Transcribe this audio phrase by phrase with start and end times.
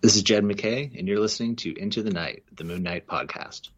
[0.00, 3.70] This is Jed McKay, and you're listening to Into the Night, the Moon Knight podcast.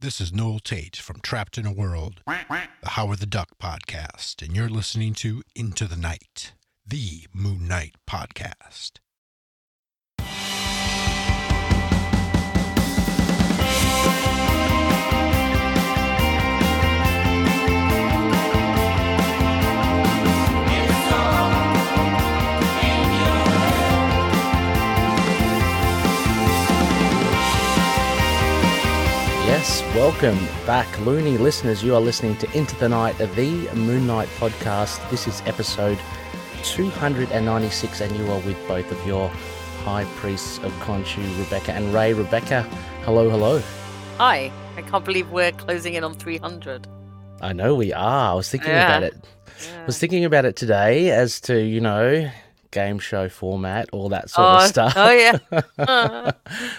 [0.00, 4.54] This is Noel Tate from Trapped in a World, the Howard the Duck podcast, and
[4.54, 6.52] you're listening to Into the Night,
[6.86, 8.98] the Moon Knight podcast.
[29.96, 31.82] Welcome back, loony listeners.
[31.82, 33.26] You are listening to Into the Night, the
[33.74, 35.08] Moon Knight podcast.
[35.08, 35.98] This is episode
[36.64, 39.28] 296, and you are with both of your
[39.84, 42.12] high priests of Khonshu, Rebecca and Ray.
[42.12, 42.64] Rebecca,
[43.04, 43.62] hello, hello.
[44.18, 44.52] Hi.
[44.76, 46.86] I can't believe we're closing in on 300.
[47.40, 48.32] I know we are.
[48.32, 48.98] I was thinking Yeah.
[48.98, 49.16] about it.
[49.82, 52.30] I was thinking about it today as to, you know,
[52.70, 54.92] game show format, all that sort oh, of stuff.
[54.94, 55.38] oh, yeah.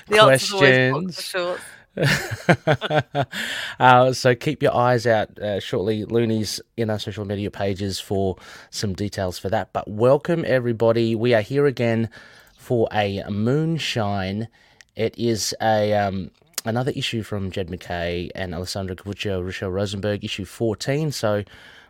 [0.07, 1.59] the answer's always box Questions.
[3.79, 8.37] uh, so keep your eyes out uh, shortly, Looney's in our social media pages for
[8.69, 9.73] some details for that.
[9.73, 11.15] But welcome everybody.
[11.15, 12.09] We are here again
[12.57, 14.47] for a moonshine.
[14.95, 16.31] It is a um,
[16.65, 21.11] another issue from Jed McKay and Alessandro Cappuccio, Rochelle Rosenberg, issue 14.
[21.11, 21.43] So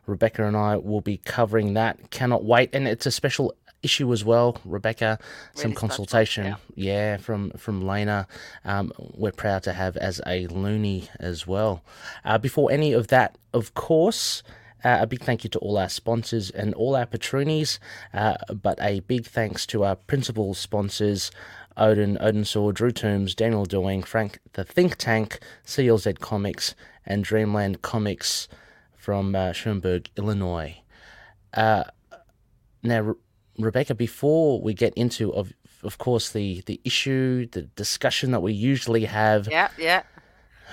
[0.05, 2.11] Rebecca and I will be covering that.
[2.11, 3.53] Cannot wait, and it's a special
[3.87, 4.49] issue as well.
[4.65, 6.55] Rebecca, some Really special, consultation, yeah.
[6.91, 8.27] yeah, from from Lena.
[8.65, 11.83] Um, we're proud to have as a loony as well.
[12.25, 14.43] Uh, before any of that, of course.
[14.83, 17.79] Uh, a big thank you to all our sponsors and all our patroonies,
[18.13, 21.31] uh, but a big thanks to our principal sponsors
[21.77, 27.81] Odin, Odin Saw, Drew Toombs, Daniel Doing, Frank the Think Tank, CLZ Comics, and Dreamland
[27.81, 28.47] Comics
[28.95, 30.77] from uh, Schaumburg, Illinois.
[31.53, 31.85] Uh,
[32.83, 33.15] now,
[33.57, 38.53] Rebecca, before we get into, of of course, the the issue, the discussion that we
[38.53, 40.03] usually have, Yeah, yeah.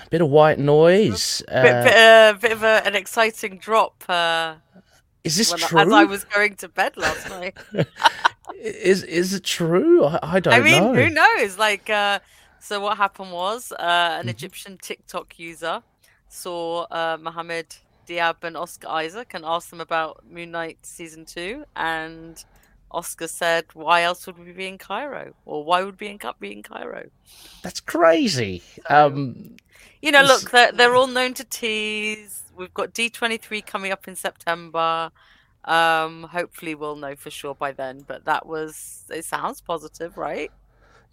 [0.05, 1.43] a bit of white noise.
[1.47, 4.55] Bit, Uh, bit, uh, bit of a, an exciting drop uh,
[5.23, 5.79] is this true?
[5.79, 7.57] as I was going to bed last night.
[8.61, 10.05] Is is it true?
[10.05, 10.93] I, I don't I mean, know.
[10.93, 11.57] who knows?
[11.57, 12.19] Like, uh,
[12.59, 14.19] so what happened was uh, Mm-hmm.
[14.21, 15.81] an Egyptian TikTok user
[16.29, 17.75] saw uh, Mohammed
[18.07, 22.43] Diab and Oscar Isaac and asked them about Moon Knight season two, and
[22.95, 25.33] Oscar said, "Why else would we be in Cairo?
[25.45, 27.09] Or why would we in, be in Cairo?"
[27.61, 28.63] That's crazy.
[28.89, 29.55] Um,
[30.01, 32.43] You know, look, they're, they're all known to tease.
[32.55, 35.11] We've got D23 coming up in September.
[35.65, 38.03] Um, hopefully, we'll know for sure by then.
[38.07, 40.51] But that was, it sounds positive, right?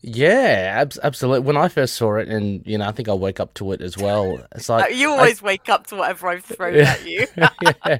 [0.04, 1.46] yeah, abs- absolutely.
[1.46, 3.80] When I first saw it, and you know, I think I woke up to it
[3.80, 4.44] as well.
[4.54, 7.26] It's like you I- always wake up to whatever I've thrown at you.
[7.86, 7.98] yeah.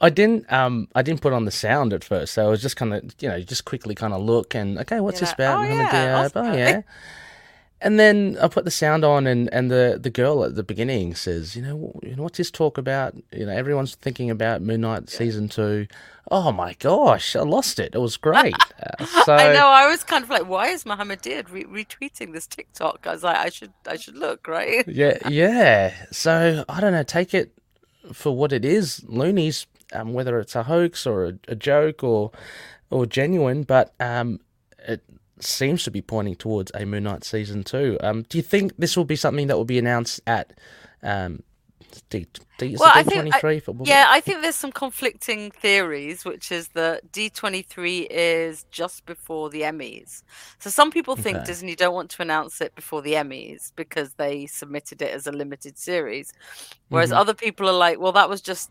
[0.00, 2.76] I didn't um I didn't put on the sound at first, so I was just
[2.76, 5.48] kind of you know just quickly kind of look and okay, what's You're this like,
[5.48, 5.58] about?
[5.58, 6.82] "Oh, Mohammed yeah, oh yeah.
[7.82, 11.14] And then I put the sound on, and, and the, the girl at the beginning
[11.14, 13.14] says, you know, you know, what's this talk about?
[13.32, 15.86] You know, everyone's thinking about Moon Knight season two.
[16.30, 17.94] Oh my gosh, I lost it.
[17.94, 18.54] It was great.
[18.80, 19.68] Uh, so I know.
[19.68, 23.06] I was kind of like, why is Mohammed Diab re- retweeting this TikTok?
[23.06, 24.88] I was like, I should, I should look, right?
[24.88, 25.92] Yeah, yeah.
[26.10, 27.02] So I don't know.
[27.02, 27.52] Take it
[28.12, 29.66] for what it is, loonies.
[29.92, 32.30] Um, whether it's a hoax or a, a joke or
[32.90, 34.40] or genuine, but um,
[34.86, 35.02] it
[35.40, 37.98] seems to be pointing towards a Moon Knight season two.
[38.00, 40.52] Um, do you think this will be something that will be announced at
[41.02, 41.42] um,
[42.08, 42.26] D,
[42.58, 43.40] D, Well, I D think I-
[43.84, 49.62] Yeah, I think there's some conflicting theories, which is that D23 is just before the
[49.62, 50.22] Emmys.
[50.60, 51.46] So some people think Okay.
[51.46, 55.32] Disney don't want to announce it before the Emmys because they submitted it as a
[55.32, 56.32] limited series.
[56.90, 57.16] Whereas Mhm.
[57.16, 58.70] other people are like, well, that was just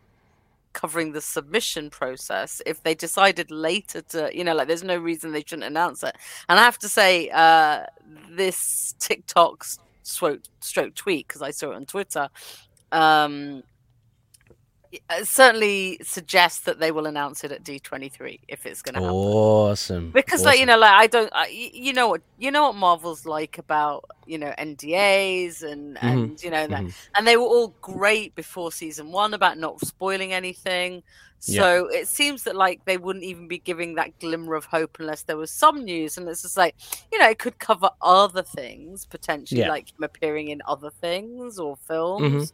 [0.79, 2.61] covering the submission process.
[2.65, 6.15] If they decided later to, you know, like there's no reason they shouldn't announce it.
[6.47, 7.85] And I have to say, uh,
[8.29, 9.65] this TikTok
[10.03, 12.29] stroke, stroke tweet, because I saw it on Twitter,
[12.91, 13.63] um,
[14.91, 19.15] it certainly suggests that they will announce it at D23 if it's going to happen.
[19.15, 20.11] Awesome.
[20.11, 23.25] Because like you know, like I don't, I, you know what, you know what Marvel's
[23.25, 26.93] like about you know NDAs and Mhm, and you know that, mhm.
[27.15, 31.03] and they were all great before season one about not spoiling anything.
[31.43, 31.61] Yeah.
[31.61, 35.21] So it seems that like they wouldn't even be giving that glimmer of hope unless
[35.23, 36.75] there was some news, and it's just like
[37.11, 39.67] you know it could cover other things potentially, Yeah.
[39.67, 39.71] Mm-hmm.
[39.71, 42.53] like him appearing in other things or films.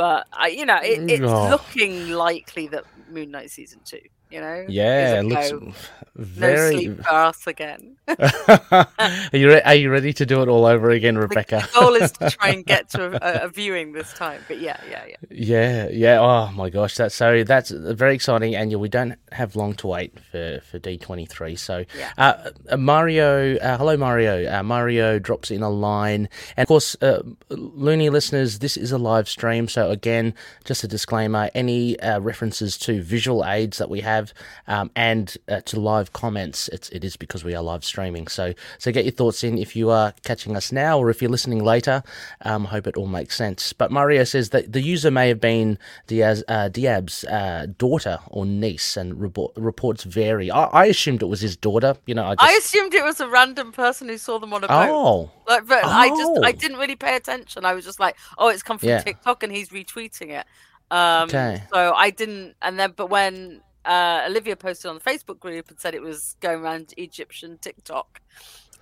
[0.00, 1.50] But I, you know, it, it's Oh.
[1.50, 4.00] looking likely that Moon Knight season two.
[4.30, 4.64] You know.
[4.68, 5.72] Yeah, it looks like, "No,
[6.14, 6.74] very.
[6.74, 7.96] no sleep for us again.
[8.08, 8.86] are
[9.32, 11.68] you re- are you ready to do it all over again, Rebecca?
[11.72, 14.44] The goal is to try and get to a, a viewing this time.
[14.46, 15.16] But yeah, yeah, yeah.
[15.30, 16.20] Yeah, yeah.
[16.20, 20.18] Oh my gosh, that's so that's very exciting, and we don't have long to wait
[20.30, 21.56] for for D twenty three.
[21.56, 22.10] So, Yeah.
[22.18, 24.50] uh, uh, Mario, uh, hello Mario.
[24.52, 28.98] Uh, Mario drops in a line, and of course, uh, Looney listeners, this is a
[28.98, 29.68] live stream.
[29.68, 30.34] So again,
[30.64, 34.19] just a disclaimer: any uh, references to visual aids that we have,
[34.66, 38.26] um, and uh, to live comments, it's it is because we are live streaming.
[38.28, 41.30] So so get your thoughts in if you are catching us now, or if you're
[41.30, 42.02] listening later.
[42.42, 43.72] Um, hope it all makes sense.
[43.72, 48.44] But Mario says that the user may have been Diaz, uh, Diab's uh, daughter or
[48.46, 50.50] niece, and report, reports vary.
[50.50, 51.96] I, I assumed it was his daughter.
[52.06, 54.64] You know, I just I assumed it was a random person who saw them on
[54.64, 54.88] a boat.
[54.90, 56.52] oh Like, but I just I Oh.
[56.52, 57.64] didn't really pay attention.
[57.64, 59.00] I was just like, oh, it's come from Yeah.
[59.02, 60.46] TikTok and he's retweeting it.
[60.90, 61.62] Um, Okay.
[61.72, 65.78] So I didn't, and then but when uh, Olivia posted on the Facebook group and
[65.80, 68.20] said it was going around Egyptian TikTok,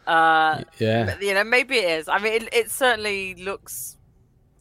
[0.07, 1.17] uh, yeah.
[1.21, 2.09] you know, maybe it is.
[2.09, 3.97] I mean, it, it certainly looks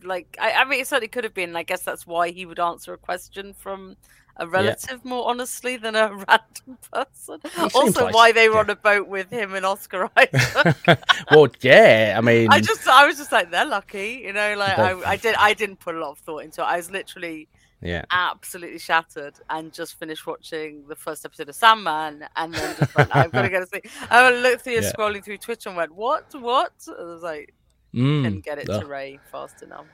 [0.03, 0.37] like.
[0.39, 1.55] I, I mean, it certainly could have been.
[1.55, 3.95] I guess that's why he would answer a question from
[4.39, 7.39] a relative more honestly than a random person.
[7.73, 8.61] Also, like- why they were yeah.
[8.61, 10.99] on a boat with him and Oscar Isaac.
[11.31, 12.15] well, yeah.
[12.17, 14.55] I mean, I just, I was just like, they're lucky, you know.
[14.57, 16.65] Like, I, I did, I didn't put a lot of thought into it.
[16.65, 17.47] I was literally
[17.81, 18.05] yeah.
[18.11, 23.15] absolutely shattered and just finished watching the first episode of Sandman, and then just went,
[23.15, 23.85] I've got to go to sleep.
[24.09, 24.91] I looked through, Yeah.
[24.91, 26.73] scrolling through Twitter, and went, what, what?
[26.87, 27.53] I was like,
[27.95, 28.23] Mm.
[28.23, 28.81] couldn't get it Oh.
[28.81, 29.85] to Ray fast enough.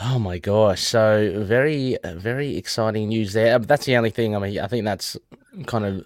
[0.00, 0.82] Oh my gosh!
[0.82, 3.56] So very, very exciting news there.
[3.56, 4.34] Um, That's the only thing.
[4.34, 5.16] I mean, I think that's
[5.66, 6.04] kind of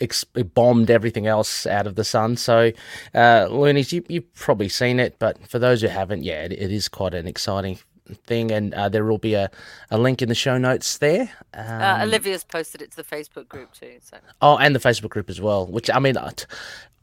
[0.00, 2.36] ex- it bombed everything else out of the sun.
[2.36, 2.72] So,
[3.14, 6.70] uh, Loonies, you you've probably seen it, but for those who haven't, yeah, it, it
[6.72, 7.78] is quite an exciting
[8.14, 9.50] thing, and uh, there will be a,
[9.90, 11.30] a link in the show notes there.
[11.54, 13.96] Um, Uh, Olivia's posted it to the Facebook group too.
[14.00, 15.66] So Oh, and the Facebook group as well.
[15.66, 16.46] Which I mean, uh, t-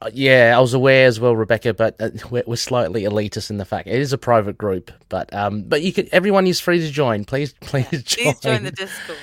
[0.02, 1.74] uh, yeah, I was aware as well, Rebecca.
[1.74, 4.92] But uh, we're, we're slightly elitist in the fact it is a private group.
[5.10, 7.26] But um, but you can everyone is free to join.
[7.26, 8.34] Please, please join.
[8.34, 9.18] please join the Discord.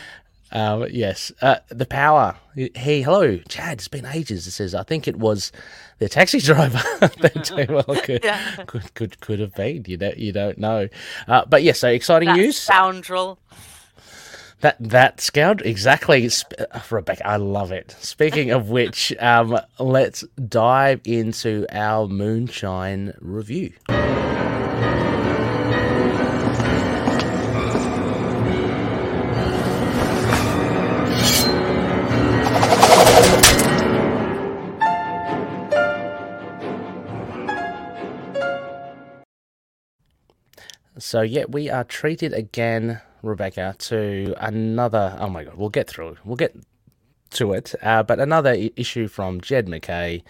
[0.53, 2.37] Um, yes, uh, the power.
[2.55, 3.75] Hey, hello, Chad.
[3.79, 4.47] It's been ages.
[4.47, 5.51] It says I think it was
[5.99, 6.81] the taxi driver.
[7.55, 7.83] they well.
[7.85, 8.39] Could, Yeah.
[8.67, 9.85] could could could have been.
[9.87, 10.89] You don't you don't know.
[11.27, 12.59] Uh, but yes, so exciting That news.
[12.59, 13.39] scoundrel.
[14.61, 16.29] That that scout exactly,
[16.59, 17.27] uh, Rebecca.
[17.27, 17.97] I love it.
[17.99, 23.73] Speaking of which, um, let's dive into our moonshine review.
[41.13, 45.15] So yeah, we are treated again, Rebecca, to another.
[45.21, 46.13] Oh my god, we'll get through.
[46.13, 46.19] it.
[46.25, 46.57] We'll get
[47.33, 47.75] to it.
[47.83, 50.23] Uh, but another issue from Jed McKay.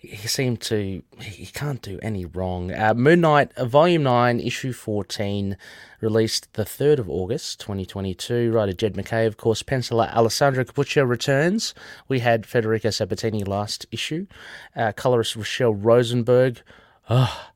[0.00, 1.04] He seemed to.
[1.20, 2.74] He can't do any wrong.
[2.74, 5.56] Uh, Moon Knight, Volume Nine, Issue Fourteen,
[6.00, 8.50] released the third of August, twenty twenty-two.
[8.50, 9.62] Writer Jed McKay, of course.
[9.62, 11.74] Penciler Alessandro Cappuccio returns.
[12.08, 14.26] We had Federico Sabatini last issue.
[14.74, 16.60] Uh, colorist Rochelle Rosenberg.
[17.10, 17.48] Oh,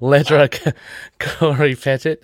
[0.00, 0.74] letterer
[1.18, 2.16] Cory Petit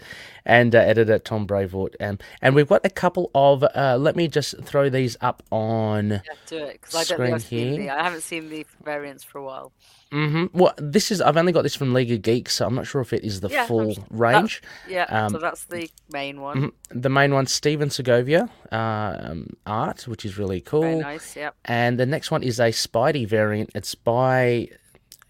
[0.44, 1.96] and uh, editor Tom Brevoort.
[2.00, 3.62] Um, and we've got a couple of.
[3.62, 6.10] Uh, let me just throw these up on.
[6.10, 7.76] Yeah, do it I don't I here.
[7.76, 9.72] The, I haven't seen the variants for a while.
[10.12, 11.20] hmm Well, this is.
[11.20, 13.40] I've only got this from League of Geeks, so I'm not sure if it is
[13.40, 14.62] the Yeah, full sure- range.
[14.88, 16.56] Yeah, Um, so that's the main one.
[16.62, 16.72] Mhm.
[17.02, 20.82] The main one, Steven Segovia um, art, which is really cool.
[20.82, 21.36] Very nice.
[21.36, 21.54] Yep.
[21.66, 23.70] And the next one is a Spidey variant.
[23.74, 24.68] It's by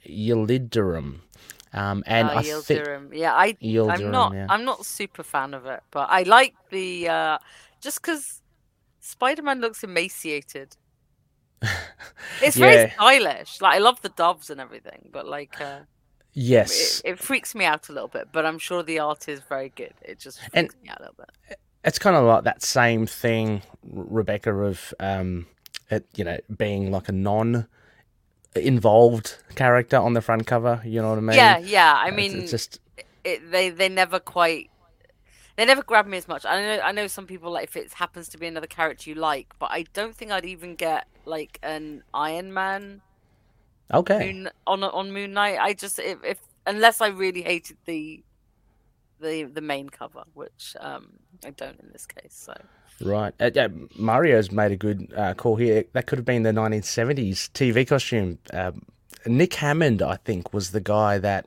[0.09, 1.21] Yildirim.
[1.73, 3.09] Um, and uh, I Yildirim.
[3.11, 3.53] think Yeah, I.
[3.55, 4.33] Yildirim, I'm not.
[4.35, 4.47] yeah.
[4.49, 7.09] I'm not super fan of it, but I like the.
[7.09, 7.39] uh
[7.81, 8.43] Just because
[9.01, 10.77] Spider-Man looks emaciated.
[12.43, 13.61] It's very stylish.
[13.61, 15.81] Like I love the doves and everything, but like uh,
[16.35, 18.29] yes, it, it freaks me out a little bit.
[18.33, 19.95] But I'm sure the art is very good.
[20.03, 21.59] It just freaks And- me out a little bit.
[21.85, 25.47] it's kind of like that same thing, Rebecca, of um,
[25.91, 27.67] it, you know, being like a non
[28.61, 30.81] involved character on the front cover.
[30.85, 31.37] You know what I mean?
[31.37, 31.95] yeah, yeah.
[31.95, 32.81] I It's- mean, it's just
[33.25, 34.71] it, they they never quite
[35.57, 36.45] they never grab me as much.
[36.45, 39.17] I know I know some people like if it happens to be another character you
[39.17, 43.01] like, but I don't think I'd even get like an Iron Man
[43.93, 44.33] okay.
[44.33, 45.59] Moon on on Moon Knight.
[45.59, 48.23] I just if, if unless I really hated the
[49.21, 52.35] the the main cover, which um I don't in this case.
[52.35, 52.55] So
[53.01, 53.35] Right.
[53.39, 55.85] Uh, yeah, Mario's made a good uh, call here.
[55.93, 58.39] That could have been the 1970s TV costume.
[58.53, 58.83] Um,
[59.27, 61.47] Nick Hammond, I think, was the guy that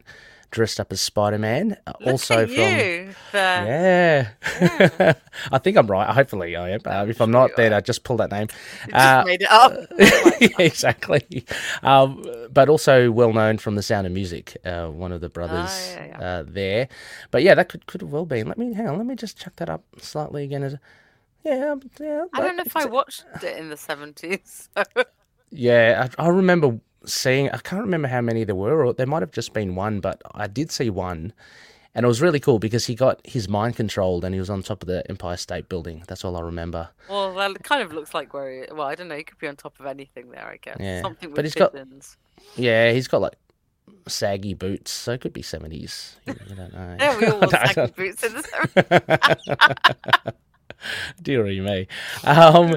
[0.51, 1.77] dressed up as Spider Man.
[1.87, 3.13] Look Also from you.
[3.31, 4.29] The- yeah,
[5.51, 6.09] I think I'm right.
[6.09, 6.81] Hopefully, I am.
[6.85, 7.73] Uh, if I'm not, then.
[7.73, 8.47] I just pull that name.
[8.91, 9.73] Uh, just made it up.
[10.41, 11.45] yeah, exactly.
[11.83, 15.93] Um, but also well known from The Sound of Music, uh, one of the brothers
[15.95, 16.19] yeah, yeah.
[16.19, 16.87] Uh, there.
[17.31, 18.47] But yeah, that could could have well been.
[18.47, 18.97] Let me hang on.
[18.97, 20.79] Let me just chuck that up slightly again.
[21.45, 22.23] As yeah, yeah.
[22.33, 24.67] I don't know if I watched it in the 70s.
[24.95, 25.03] So.
[25.51, 27.49] Yeah, I, I remember seeing.
[27.49, 30.21] I can't remember how many there were, or there might have just been one, but
[30.35, 31.33] I did see one.
[31.95, 34.61] And it was really cool because he got his mind controlled and he was on
[34.61, 36.03] top of the Empire State Building.
[36.07, 36.89] That's all I remember.
[37.09, 39.15] Well, that it kind of looks like where he, well, I don't know.
[39.17, 40.77] He could be on top of anything there, I guess.
[40.79, 41.73] Yeah, Something with but he's got-
[42.55, 43.33] Yeah, he's got like
[44.07, 46.17] saggy boots, so it could be 70s.
[46.27, 46.95] You, you don't know.
[46.99, 50.33] Yeah, we all wore saggy boots in the 70s.
[51.21, 51.87] Dearie me.
[52.23, 52.75] Um,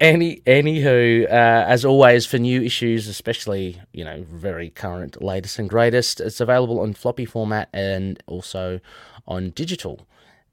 [0.00, 5.68] any anywho, uh, as always for new issues, especially you know very current, latest and
[5.68, 8.80] greatest, it's available on floppy format and also
[9.26, 10.06] on digital.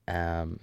[0.08, 0.60] Um,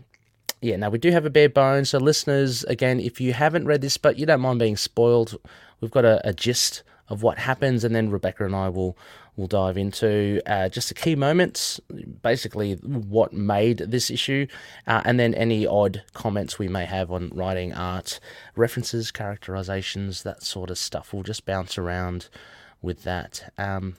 [0.61, 1.91] yeah, now we do have a bare bones.
[1.91, 5.37] So listeners, again, if you haven't read this, but you don't mind being spoiled,
[5.81, 8.97] we've got a, a gist of what happens, and then Rebecca and I will
[9.37, 11.79] will dive into uh, just the key moments,
[12.23, 14.47] basically what made this issue,
[14.87, 18.19] uh, and then any odd comments we may have on writing, art,
[18.57, 21.13] references, characterizations, that sort of stuff.
[21.13, 22.31] We'll just bounce around
[22.81, 23.53] with that.
[23.59, 23.97] Um,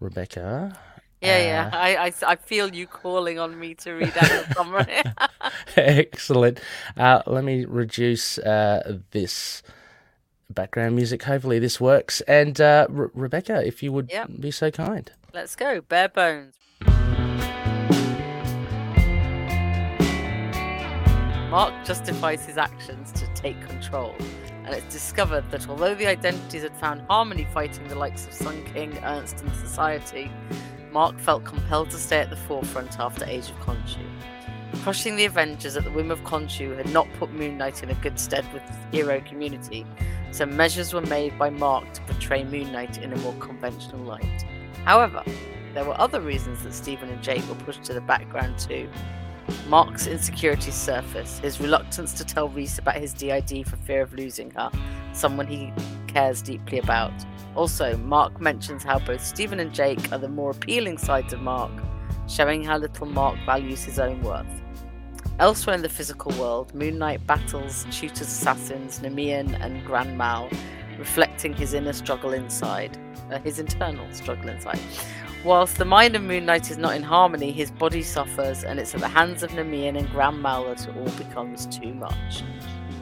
[0.00, 0.78] Rebecca.
[1.20, 1.70] Yeah, yeah.
[1.70, 5.02] Uh, I, I, I feel you calling on me to read out the summary.
[5.76, 6.60] Excellent.
[6.96, 9.62] Uh, let me reduce uh, this
[10.54, 11.22] background music.
[11.22, 12.20] Hopefully, this works.
[12.22, 14.30] And uh, Re- Rebecca, if you would Yep.
[14.40, 15.10] be so kind.
[15.32, 15.80] Let's go.
[15.80, 16.54] Bare bones.
[21.50, 24.14] Mark justifies his actions to take control,
[24.64, 28.64] and it's discovered that although the identities had found harmony fighting the likes of Sun
[28.66, 30.30] King, Ernst, and Society,
[30.92, 33.98] Mark felt compelled to stay at the forefront after Age of Khonshu.
[34.82, 37.94] Crushing the Avengers at the whim of Khonshu had not put Moon Knight in a
[37.96, 39.84] good stead with the hero community,
[40.30, 44.46] so measures were made by Mark to portray Moon Knight in a more conventional light.
[44.86, 45.22] However,
[45.74, 48.88] there were other reasons that Stephen and Jake were pushed to the background too.
[49.68, 54.50] Mark's insecurities surface, his reluctance to tell Reese about his DID for fear of losing
[54.52, 54.70] her,
[55.12, 55.74] someone he
[56.06, 57.12] cares deeply about.
[57.54, 61.70] Also, Mark mentions how both Stephen and Jake are the more appealing sides of Mark,
[62.26, 64.46] showing how little Mark values his own worth.
[65.40, 70.50] Elsewhere in the physical world, Moon Knight battles Tutor's assassins Nemean and Grand Mal,
[70.98, 72.98] reflecting his inner struggle inside,
[73.32, 74.78] uh, his internal struggle inside.
[75.42, 78.94] Whilst the mind of Moon Knight is not in harmony, his body suffers, and it's
[78.94, 82.44] at the hands of Nemean and Grand Mal that it all becomes too much.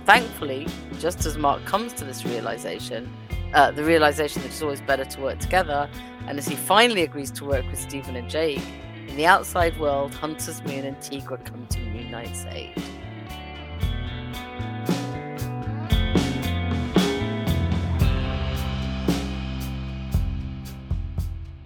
[0.07, 0.69] Thankfully,
[1.01, 3.13] just as Mark comes to this realization,
[3.53, 5.91] uh, the realization that it's always better to work together,
[6.29, 8.63] and as he finally agrees to work with Stephen and Jake,
[9.09, 12.75] in the outside world, Hunter's Moon and Tigra come to Moon Knight's aid.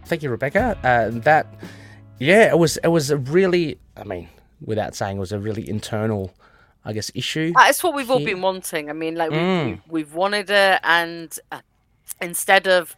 [0.06, 0.76] Thank you, Rebecca.
[0.82, 1.54] Uh, that,
[2.18, 4.28] yeah, it was it was a really, I mean,
[4.60, 6.34] without saying, it was a really internal,
[6.84, 7.52] I guess, issue.
[7.54, 8.90] That's what we've all been wanting.
[8.90, 9.80] I mean, like Mm.
[9.86, 11.60] we, we've wanted it, and uh,
[12.20, 12.94] instead of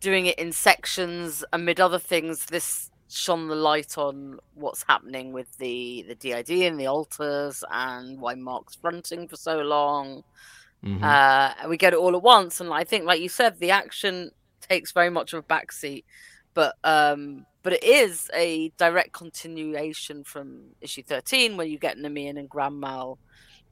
[0.00, 5.56] doing it in sections amid other things, this shone the light on what's happening with
[5.58, 10.24] the the DID and the alters, and why Mark's fronting for so long.
[10.84, 11.02] Mhm.
[11.02, 13.70] Uh, and we get it all at once, and I think, like you said, the
[13.70, 14.30] action
[14.60, 16.04] takes very much of a backseat,
[16.52, 22.38] but um, but it is a direct continuation from issue thirteen, where you get Nemean
[22.38, 23.18] and Grand Mal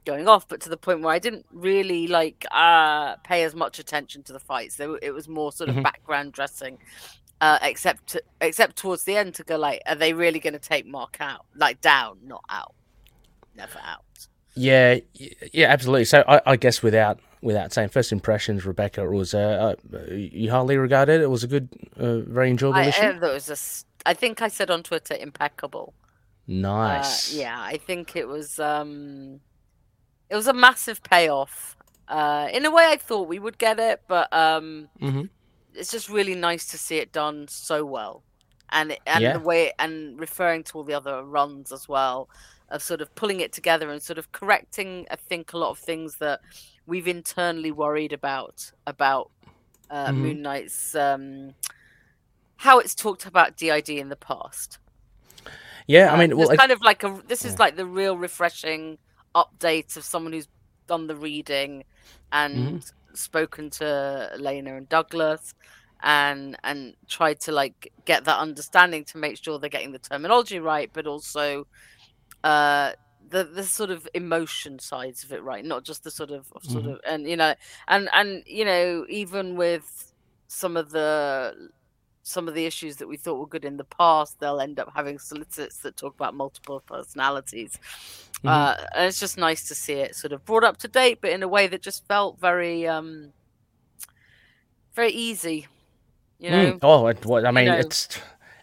[0.05, 3.79] going off, but to the point where I didn't really like uh, pay as much
[3.79, 4.79] attention to the fights.
[4.79, 5.83] It was more sort of Mhm.
[5.83, 6.77] background dressing.
[7.43, 10.85] Uh, except except towards the end to go like, are they really going to take
[10.85, 11.45] Mark out?
[11.57, 12.73] Like down, not out,
[13.53, 14.05] never out.
[14.55, 14.99] Yeah,
[15.51, 16.05] yeah, absolutely.
[16.05, 20.51] So I, I guess without without saying first impressions, Rebecca, it was uh, uh, you
[20.51, 21.19] highly regarded.
[21.19, 21.67] It it was a good,
[21.99, 23.01] uh, very enjoyable I, issue.
[23.01, 25.93] uh, was a I think I said on Twitter, impeccable.
[26.47, 27.33] Uh, nice.
[27.33, 29.41] yeah, I think it was um,
[30.29, 31.75] it was a massive payoff.
[32.07, 35.23] Uh, in a way, I thought we would get it, but um, hmm
[35.75, 38.23] it's just really nice to see it done so well,
[38.69, 39.33] and and Yeah.
[39.33, 42.29] the way and referring to all the other runs as well,
[42.69, 45.07] of sort of pulling it together and sort of correcting.
[45.11, 46.41] I think a lot of things that
[46.85, 49.29] we've internally worried about about
[49.89, 50.15] uh, Mhm.
[50.15, 51.53] Moon Knight's um,
[52.57, 54.79] how it's talked about DID in the past.
[55.87, 57.59] Yeah, I Uh, mean, well, it's it- kind of like a this is yeah.
[57.59, 58.97] like the real refreshing
[59.35, 60.47] update of someone who's
[60.87, 61.83] done the reading
[62.31, 62.77] and Mm-hmm.
[63.15, 65.53] Spoken to Lena and Douglas
[66.03, 70.59] and and tried to like get that understanding to make sure they're getting the terminology
[70.59, 71.65] right, but also
[72.43, 72.91] uh
[73.29, 76.85] the the sort of emotion sides of it right, not just the sort of sort
[76.85, 76.91] Mhm.
[76.93, 77.55] of and you know
[77.87, 80.13] and and you know even with
[80.47, 81.53] some of the
[82.23, 84.91] some of the issues that we thought were good in the past, they'll end up
[84.95, 87.77] having solicits that talk about multiple personalities.
[88.43, 88.49] Mhm.
[88.49, 91.31] Uh, and it's just nice to see it sort of brought up to date, but
[91.31, 93.33] in a way that just felt very, um,
[94.93, 95.67] very easy.
[96.39, 96.79] You know, Mm.
[96.81, 97.77] Oh, it, well, I mean, know.
[97.77, 98.07] it's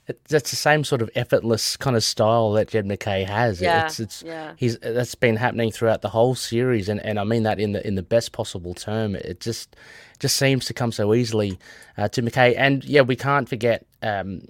[0.06, 3.60] it's it's the same sort of effortless kind of style that Jed McKay has.
[3.60, 7.24] yeah, It's it's yeah, he's that's been happening throughout the whole series, and, and I
[7.24, 9.14] mean that in the in the best possible term.
[9.14, 9.76] It just
[10.20, 11.58] just seems to come so easily
[11.98, 13.84] uh, to McKay, and yeah, we can't forget.
[14.02, 14.42] Um,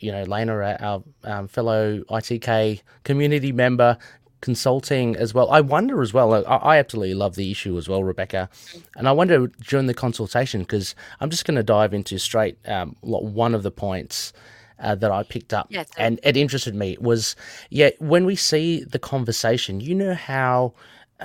[0.00, 3.96] you know, Lena, our, our um, fellow ITK community member,
[4.42, 5.50] consulting as well.
[5.50, 6.34] I wonder as well.
[6.34, 8.50] I, I absolutely love the issue as well, Rebecca,
[8.96, 12.96] and I wonder during the consultation because I'm just going to dive into straight um,
[13.00, 14.32] one of the points.
[14.80, 17.36] Uh, that I picked up, Yeah, so- and it interested me was,
[17.70, 20.74] yeah, when we see the conversation, you know how,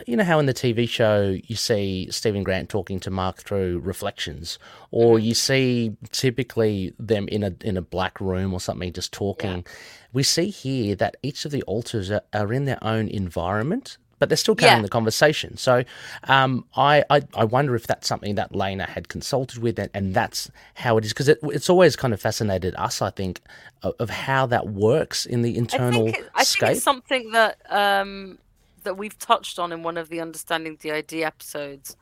[0.08, 3.79] you know how in the TV show you see Stephen Grant talking to Mark through
[3.79, 4.60] reflections,
[4.91, 5.25] or Mm-hmm.
[5.25, 9.65] you see typically them in a in a black room or something just talking.
[10.13, 14.27] We see here that each of the alters are, are in their own environment, but
[14.29, 14.84] they're still carrying Yeah.
[14.84, 15.55] the conversation.
[15.58, 15.84] So
[16.25, 20.13] um, I, I I wonder if that's something that Lena had consulted with, and, and
[20.13, 23.01] that's how it is because it, it's always kind of fascinated us.
[23.01, 23.41] I think
[23.84, 27.31] of, of how that works in the I internal think, it, I think it's something
[27.31, 28.39] that um,
[28.83, 31.95] that we've touched on in one of the Understanding DID episodes.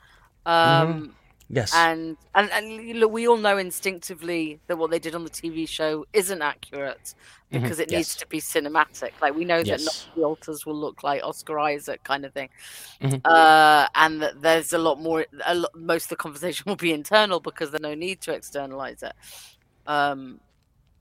[0.46, 1.16] Um,
[1.50, 1.72] yes.
[1.74, 5.66] and and and look, we all know instinctively that what they did on the TV
[5.66, 7.14] show isn't accurate
[7.52, 9.12] Mhm, because it needs to be cinematic.
[9.22, 12.50] Like we know that not the alters will look like Oscar Isaac kind of thing,
[13.02, 13.22] Mhm.
[13.26, 15.26] uh, and that there's a lot more.
[15.46, 19.04] A lot, most of the conversation will be internal because there's no need to externalize
[19.04, 19.14] it.
[19.86, 20.40] Um,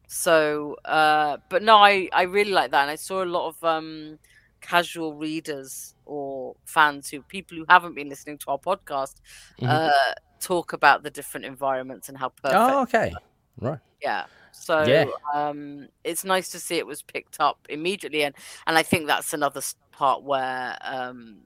[0.09, 3.65] so, uh, but no, I I really like that, and I saw a lot of
[3.65, 4.19] um
[4.67, 9.15] casual readers or fans who people who haven't been listening to our podcast
[9.61, 9.69] Mhm.
[9.69, 13.13] uh talk about the different environments and how perfect oh, okay.
[13.59, 13.79] Right.
[14.03, 15.07] yeah so Yeah.
[15.35, 18.35] um it's nice to see it was picked up immediately and
[18.67, 21.39] and i think that's another part where um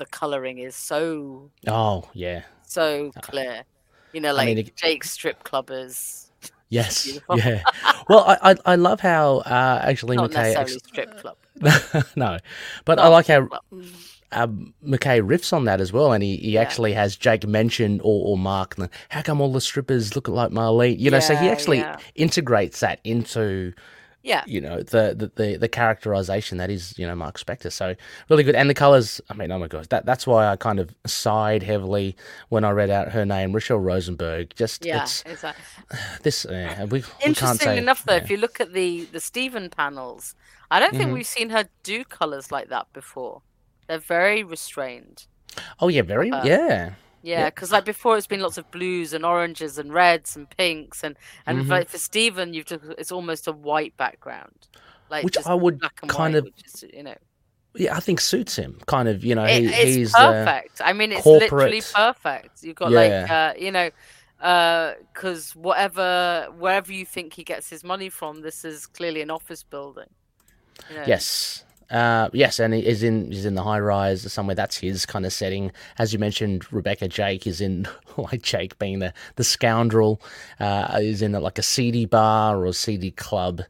[0.00, 2.42] the coloring is so Oh, yeah.
[2.66, 3.64] so clear
[4.12, 6.22] you know I like mean, it- jake's strip club is
[6.68, 7.06] Yes.
[7.36, 7.62] Yeah.
[8.08, 10.56] Well, I, I I love how uh, actually not McKay.
[10.56, 11.36] ex- strip club
[12.16, 12.38] no,
[12.84, 13.48] but I like how
[14.32, 16.62] um, McKay riffs on that as well, and he, he Yeah.
[16.62, 18.76] actually has Jake mention or, or Mark.
[19.08, 20.98] How come all the strippers look like Marlene?
[20.98, 21.98] You know, so he actually yeah.
[22.14, 23.72] integrates that into
[24.32, 27.70] yeah you know the, the the the characterization that is you know Mark Spector.
[27.72, 27.94] So
[28.28, 29.20] really good, and the colors.
[29.30, 32.16] I mean, oh my gosh, that that's why I kind of sighed heavily
[32.48, 34.52] when I read out her name, Rochelle Rosenberg.
[34.56, 35.64] Just yeah it's exactly.
[36.22, 36.44] this.
[36.44, 38.22] Uh, we, we can't Interestingly say enough, though, yeah.
[38.24, 40.34] if you look at the the Stephen panels,
[40.70, 41.14] I don't think Mhm.
[41.14, 43.42] we've seen her do colors like that before.
[43.86, 45.26] They're very restrained.
[45.80, 46.44] Oh yeah, very uh,
[47.26, 47.32] yeah.
[47.32, 47.50] Yeah, Yeah.
[47.50, 51.16] because like before, it's been lots of blues and oranges and reds and pinks, and
[51.46, 51.68] and Mhm.
[51.68, 54.68] like for Stephen, you've just it's almost a white background,
[55.10, 57.16] like Which I would kind white, of- is you know,
[57.74, 58.78] Yeah, I think suits him.
[58.86, 60.80] Kind of, you know, it, he, it's he's uh, perfect.
[60.84, 62.62] I mean, it's literally perfect.
[62.62, 63.90] You've got like uh, you know,
[65.12, 69.62] because whatever wherever you think he gets his money from, this is clearly an office
[69.62, 70.08] building.
[70.90, 71.04] you know.
[71.06, 71.64] Yes.
[71.90, 74.56] Uh, yes, and he is in he's in the high rise somewhere.
[74.56, 75.70] That's his kind of setting.
[75.98, 80.20] As you mentioned, Rebecca Jake is in like Jake being the the scoundrel.
[80.58, 83.62] Uh, is in like a seedy bar or a seedy club.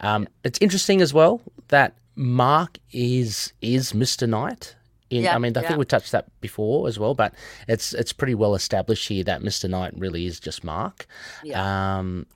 [0.00, 4.76] Um, It's interesting as well that Mark is is Mister Knight.
[5.10, 5.68] In, Yeah, I mean, I yeah.
[5.68, 7.34] think we touched that before as well, but
[7.68, 11.06] it's it's pretty well established here that Mister Knight really is just Mark.
[11.42, 11.98] Yeah.
[11.98, 12.26] Um,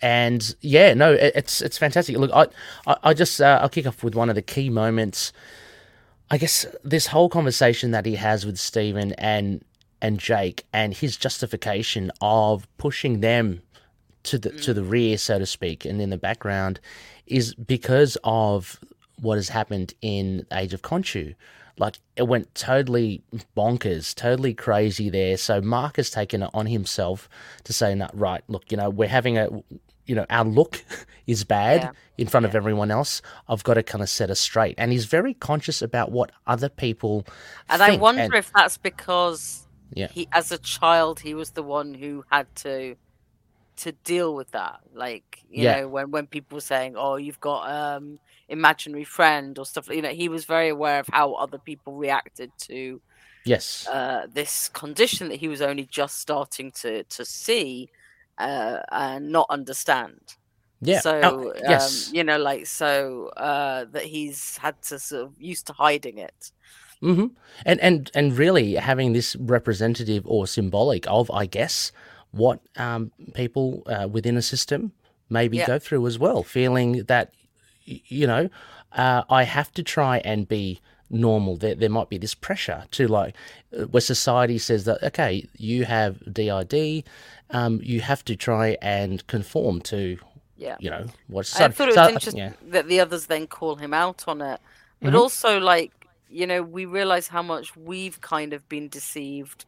[0.00, 2.16] and yeah, no, it, it's it's fantastic.
[2.16, 2.46] Look, I
[2.86, 5.32] I, I just uh, I'll kick off with one of the key moments.
[6.30, 9.64] I guess this whole conversation that he has with Stephen and
[10.00, 13.62] and Jake and his justification of pushing them
[14.24, 16.80] to the to the rear, so to speak, and in the background,
[17.26, 18.78] is because of
[19.20, 21.34] what has happened in Age of Khonshu.
[21.78, 23.22] Like it went totally
[23.56, 25.36] bonkers, totally crazy there.
[25.36, 27.28] So Mark has taken it on himself
[27.64, 29.48] to say, "No, right, look, you know, we're having a,
[30.08, 30.82] you know, our look
[31.26, 31.90] is bad Yeah.
[32.16, 33.22] in front of everyone else.
[33.48, 36.68] I've got to kind of set us straight." And he's very conscious about what other
[36.68, 37.24] people.
[37.68, 40.08] And I wonder And- if that's because Yeah.
[40.08, 42.96] he, as a child, he was the one who had to
[43.76, 44.80] to deal with that.
[44.92, 45.80] Like you Yeah.
[45.82, 48.18] know, when when people were saying, "Oh, you've got um
[48.48, 52.50] imaginary friend" or stuff, you know, he was very aware of how other people reacted
[52.58, 53.00] to
[53.44, 57.88] yes, uh, this condition that he was only just starting to to see.
[58.38, 60.20] Uh, and not understand.
[60.80, 61.02] Yeah.
[61.02, 65.66] So Oh, um, you know, like so uh, that he's had to sort of used
[65.68, 66.52] to hiding it.
[67.00, 67.26] hmm
[67.64, 71.92] And and and really having this representative or symbolic of, I guess,
[72.32, 74.92] what um, people uh, within a system
[75.30, 75.66] maybe Yeah.
[75.66, 77.32] go through as well, feeling that
[77.84, 78.48] you know
[78.92, 81.56] uh, I have to try and be normal.
[81.56, 83.34] There there might be this pressure to like
[83.76, 87.04] uh, where society says that okay, you have DID,
[87.50, 90.18] um, you have to try and conform to
[90.56, 90.76] Yeah.
[90.80, 92.52] you know what I thought it was uh, interesting yeah.
[92.70, 94.60] that the others then call him out on it,
[95.00, 95.18] but Mhm.
[95.20, 95.92] also like
[96.30, 99.64] you know we realize how much we've kind of been deceived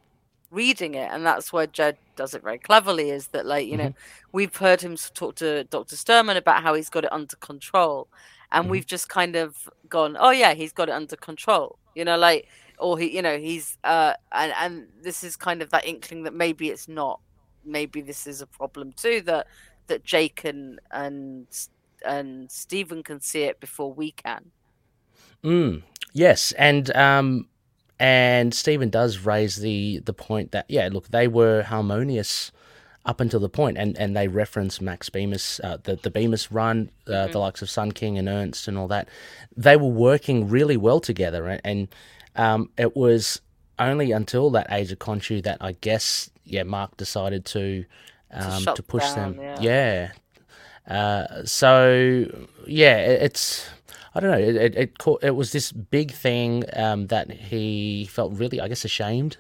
[0.50, 3.11] reading it, and that's where Jed does it very cleverly.
[3.11, 3.94] Is that like you know
[4.33, 8.09] we've heard him talk to Doctor Sturman about how he's got it under control,
[8.52, 8.70] and Mhm.
[8.70, 11.78] we've just kind of gone, oh yeah, he's got it under control.
[11.94, 15.70] You know, like or he, you know, he's uh, and and this is kind of
[15.70, 17.20] that inkling that maybe it's not.
[17.64, 19.46] Maybe this is a problem too that
[19.88, 21.46] that Jake and and
[22.04, 24.52] and Stephen can see it before we can.
[25.44, 25.82] Mm,
[26.12, 27.48] yes, and um,
[27.98, 32.52] and Stephen does raise the the point that yeah, look, they were harmonious
[33.06, 36.90] up until the point, and and they reference Max Bemis, uh, the the Bemis run,
[37.06, 39.08] uh, the likes of Sun King and Ernst and all that.
[39.56, 41.88] They were working really well together, and, and
[42.36, 43.40] um, it was
[43.78, 47.84] only until that age of Khonshu that I guess yeah, Mark decided to
[48.30, 49.62] um, to, shut push down, them.
[49.62, 50.10] yeah.
[50.88, 50.94] yeah.
[50.94, 52.26] Uh, so
[52.66, 53.68] yeah, it, it's
[54.14, 54.38] I don't know.
[54.38, 58.84] It it it, it was this big thing um, that he felt really, I guess,
[58.84, 59.38] ashamed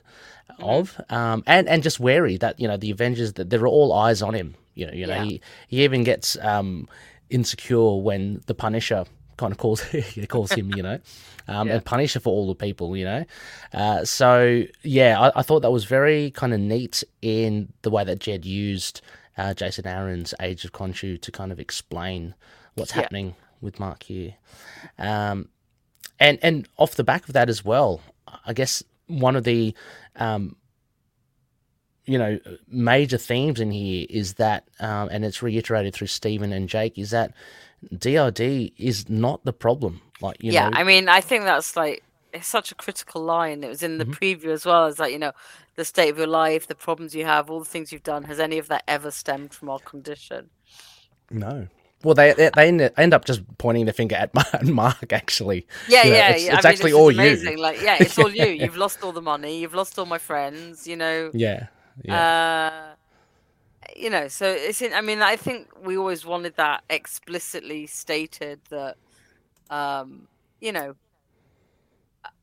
[0.62, 3.92] of, um, and and just wary that you know the Avengers that there are all
[3.92, 4.54] eyes on him.
[4.74, 5.24] You know, you know Yeah.
[5.24, 6.88] he he even gets um,
[7.30, 9.04] insecure when the Punisher
[9.36, 10.98] kind of calls he calls him, you know,
[11.48, 11.74] um, Yeah.
[11.76, 13.24] and Punisher for all the people, you know.
[13.72, 18.04] Uh, so yeah, I, I thought that was very kind of neat in the way
[18.04, 19.00] that Jed used
[19.38, 22.34] uh, Jason Aaron's Age of Khonshu to kind of explain
[22.74, 23.02] what's Yeah.
[23.02, 24.34] happening with Mark here.
[24.98, 25.48] Um,
[26.18, 28.00] and and off the back of that as well,
[28.46, 29.74] I guess one of the
[30.16, 30.56] um,
[32.06, 36.68] you know major themes in here is that, um, and it's reiterated through Stephen and
[36.68, 37.34] Jake, is that
[37.96, 40.00] DID is not the problem.
[40.20, 43.64] Like you yeah, know, I mean, I think that's like it's such a critical line.
[43.64, 44.06] It was in the Mhm.
[44.06, 44.86] preview as well.
[44.86, 45.32] It's like you know,
[45.76, 48.24] the state of your life, the problems you have, all the things you've done.
[48.24, 50.50] Has any of that ever stemmed from our condition?
[51.30, 51.68] no.
[52.02, 54.32] Well, they they they end- end up just pointing the finger at
[54.64, 55.66] Mark, actually.
[55.88, 56.54] Yeah, You know, yeah, it's- yeah.
[56.56, 57.56] it's mean, actually just all you.
[57.58, 58.46] Like, yeah, it's all you.
[58.62, 59.60] You've lost all the money.
[59.60, 60.86] You've lost all my friends.
[60.86, 61.30] You know.
[61.34, 61.66] Yeah,
[62.02, 62.94] yeah, Uh,
[63.96, 64.80] you know, so it's.
[64.80, 68.96] In, I mean, I think we always wanted that explicitly stated that,
[69.68, 70.28] um,
[70.60, 70.94] you know.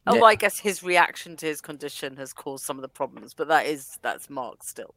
[0.09, 0.21] Oh, Yeah.
[0.23, 3.65] I guess his reaction to his condition has caused some of the problems, but that
[3.65, 4.93] is that's Mark still.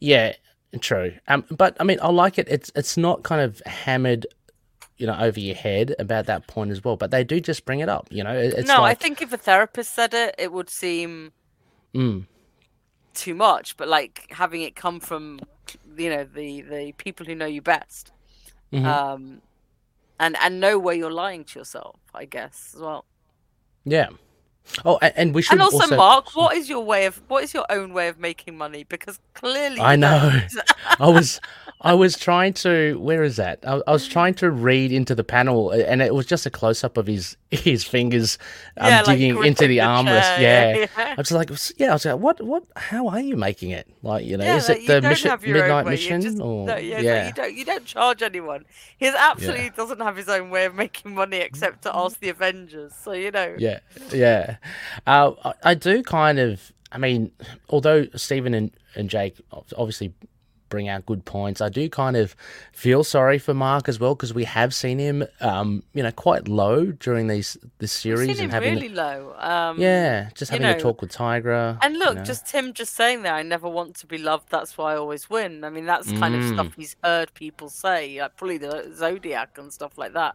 [0.00, 0.34] yeah.
[0.80, 1.12] True.
[1.28, 2.48] Um, but I mean, I like it.
[2.48, 4.26] It's it's not kind of hammered,
[4.96, 6.96] you know, over your head about that point as well.
[6.96, 8.08] But they do just bring it up.
[8.10, 10.70] You know, It- it's no, like, I think if a therapist said it, it would
[10.70, 11.32] seem
[11.94, 12.26] mm,
[13.14, 13.76] too much.
[13.76, 15.40] But like having it come from,
[15.96, 18.10] you know, the the people who know you best,
[18.72, 18.84] mhm.
[18.86, 19.42] um,
[20.18, 23.04] and and know where you're lying to yourself, I guess as well.
[23.84, 24.08] yeah.
[24.84, 27.52] Oh, and, and we should And also, Mark, what is your way of what is
[27.52, 28.84] your own way of making money?
[28.84, 30.40] Because clearly, I know.
[31.00, 31.40] I was,
[31.84, 32.96] I was trying to.
[33.00, 33.58] Where is that?
[33.66, 36.84] I, I was trying to read into the panel, and it was just a close
[36.84, 38.38] up of his his fingers
[38.76, 40.38] um, Yeah, like digging into gripping the armrest.
[40.40, 40.76] Yeah.
[40.76, 40.86] yeah.
[40.96, 41.90] I was like, yeah.
[41.90, 42.62] I was like, what, what?
[42.76, 43.88] How are you making it?
[44.02, 46.40] Like, you know, Yeah, is like, it the mission, have your own midnight mission, just-
[46.40, 48.64] or no, yeah, yeah, like you don't you don't charge anyone.
[48.96, 52.94] He absolutely doesn't have his own way of making money except to ask the Avengers.
[52.94, 53.80] So you know, yeah,
[54.12, 54.56] yeah.
[55.06, 56.72] Uh, I, I do kind of.
[56.94, 57.32] I mean,
[57.70, 60.12] although Stephen and, and Jake obviously
[60.72, 62.34] bring out good points, I do kind of
[62.72, 66.48] feel sorry for Mark as well because we have seen him, um, you know, quite
[66.48, 69.34] low during these this series seen him and having, really low.
[69.38, 71.78] Um, yeah, just you having a talk with Tigra.
[71.82, 72.24] And you look, know.
[72.24, 74.46] just him just saying that I never want to be loved.
[74.50, 75.62] That's why I always win.
[75.62, 76.54] I mean, that's kind of Mm.
[76.54, 80.34] stuff he's heard people say, like probably the Zodiac and stuff like that.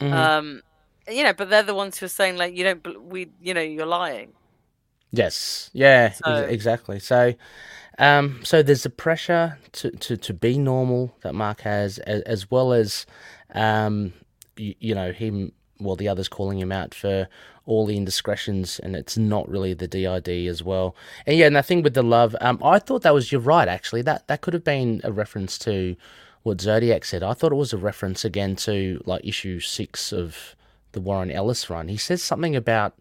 [0.00, 0.12] Mhm.
[0.12, 0.62] Um,
[1.08, 3.60] you know, but they're the ones who are saying like, you don't, we, you know,
[3.60, 4.32] you're lying.
[5.12, 5.70] Yes.
[5.72, 6.12] Yeah.
[6.12, 6.98] So- exactly.
[6.98, 7.34] So,
[7.98, 12.50] um, so there's a pressure to, to, to be normal that Mark has, as, as
[12.50, 13.06] well as,
[13.54, 14.12] um,
[14.56, 15.52] you, you know, him.
[15.78, 17.28] Well, the others calling him out for
[17.66, 20.96] all the indiscretions, and it's not really the DID as well.
[21.26, 23.68] And yeah, and the thing with the love, um, I thought that was you're right.
[23.68, 25.96] Actually, that that could have been a reference to
[26.44, 27.22] what Zodiac said.
[27.22, 30.56] I thought it was a reference again to like issue six of
[30.92, 31.88] the Warren Ellis run.
[31.88, 32.94] He says something about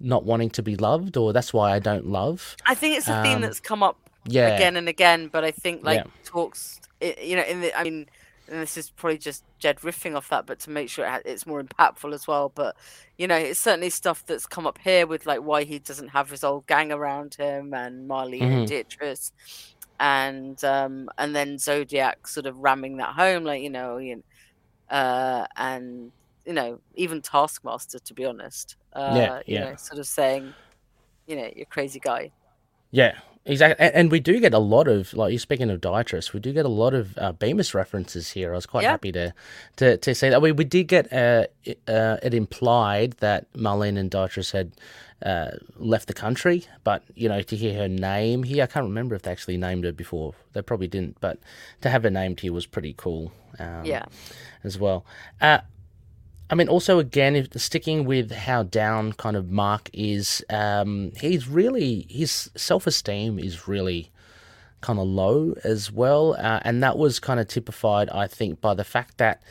[0.00, 2.56] not wanting to be loved, or that's why I don't love.
[2.66, 4.54] I think it's a theme Um, that's come up Yeah.
[4.54, 5.28] again and again.
[5.28, 6.10] But I think like Yeah.
[6.24, 8.06] talks, you know, in the I mean,
[8.48, 11.20] and this is probably just Jed riffing off that, but to make sure it ha-
[11.24, 12.50] it's more impactful as well.
[12.54, 12.76] But
[13.18, 16.30] you know, it's certainly stuff that's come up here with like why he doesn't have
[16.30, 19.32] his old gang around him and Marley and Diatrice,
[20.00, 24.22] and um, and then Zodiac sort of ramming that home, like you know, you
[24.90, 26.12] uh, and
[26.44, 30.54] you know, even Taskmaster, to be honest, uh, Yeah, you know, sort of saying,
[31.26, 32.32] you know, you're a crazy guy.
[32.90, 33.84] Yeah, exactly.
[33.86, 36.52] And, and we do get a lot of, like you're speaking of Diatrice, we do
[36.52, 38.52] get a lot of uh, Bemis references here.
[38.52, 38.90] I was quite Yeah.
[38.92, 39.34] happy to,
[39.76, 40.40] to to see that.
[40.42, 44.72] We we did get uh, it- uh, it implied that Marlene and Diatrice had
[45.24, 49.14] uh, left the country, but you know to hear her name here, I can't remember
[49.14, 50.34] if they actually named her before.
[50.52, 51.38] They probably didn't, but
[51.80, 53.32] to have her named here was pretty cool.
[53.58, 54.04] Um, Yeah.
[54.64, 55.04] as well.
[55.40, 55.58] Uh,
[56.50, 61.48] I mean, also again, if sticking with how down kind of Mark is, um, he's
[61.48, 64.10] really his self esteem is really
[64.80, 68.74] kind of low as well, uh, and that was kind of typified, I think, by
[68.74, 69.42] the fact that.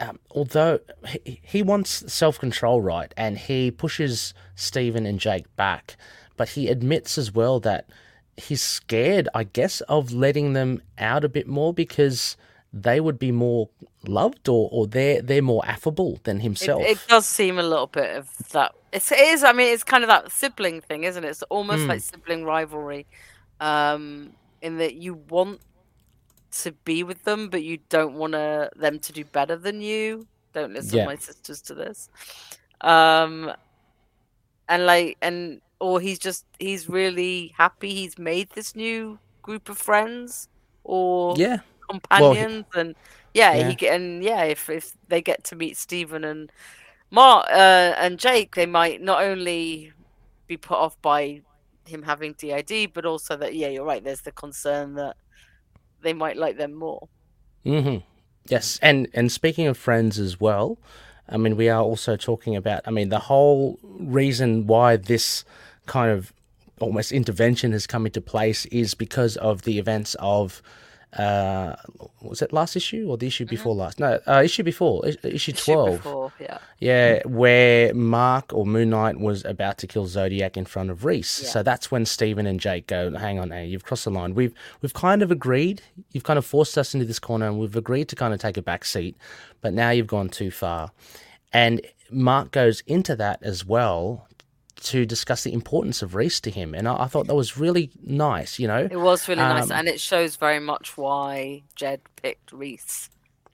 [0.00, 5.96] Um, although he, he wants self control, right, and he pushes Stephen and Jake back,
[6.36, 7.88] but he admits as well that
[8.36, 12.36] he's scared, I guess, of letting them out a bit more because
[12.72, 13.68] they would be more
[14.06, 16.82] loved or, or they're they're more affable than It, himself.
[16.82, 18.72] it does seem a little bit of that.
[18.92, 19.44] It's, it is.
[19.44, 21.28] I mean, it's kind of that sibling thing, isn't it?
[21.28, 21.88] It's almost Mm.
[21.88, 23.06] like sibling rivalry,
[23.60, 25.60] um, in that you want
[26.62, 30.26] to be with them, but you don't want to them to do better than you.
[30.52, 31.06] Don't listen, Yeah.
[31.06, 32.08] my sisters, to this.
[32.82, 33.52] Um,
[34.68, 39.76] and like, and or he's just he's really happy he's made this new group of
[39.78, 40.48] friends
[40.84, 41.58] or yeah,
[41.90, 42.94] companions and
[43.34, 43.76] yeah, Yeah.
[43.76, 46.50] he and yeah if if they get to meet Stephen and
[47.10, 49.92] Mark uh, and Jake they might not only
[50.48, 51.42] be put off by
[51.86, 55.16] him having DID but also that yeah you're right there's the concern that
[56.02, 57.08] they might like them more
[57.64, 57.96] hmm
[58.48, 60.76] Yes, and and speaking of friends as well,
[61.28, 62.82] I mean we are also talking about.
[62.86, 65.44] I mean the whole reason why this
[65.86, 66.32] kind of
[66.80, 70.60] almost intervention has come into place is because of the events of.
[71.18, 71.76] Uh,
[72.22, 74.00] was it last issue or the issue before last?
[74.00, 75.96] No, uh, issue before, issue Shoot twelve.
[75.96, 80.90] before, yeah Yeah, where Mark or Moon Knight was about to kill Zodiac in front
[80.90, 81.42] of Reese.
[81.42, 81.48] Yeah.
[81.50, 84.34] So that's when Stephen and Jake go, "Hang on, hey, you've crossed the line.
[84.34, 85.82] We've we've kind of agreed.
[86.12, 88.56] You've kind of forced us into this corner, and we've agreed to kind of take
[88.56, 89.14] a back seat.
[89.60, 90.92] But now you've gone too far."
[91.52, 94.26] And Mark goes into that as well
[94.84, 97.90] to discuss the importance of Reese to him, and I, I thought that was really
[98.04, 98.58] nice.
[98.58, 102.52] You know, it was really nice Um, and it shows very much why Jed picked
[102.52, 103.08] Reese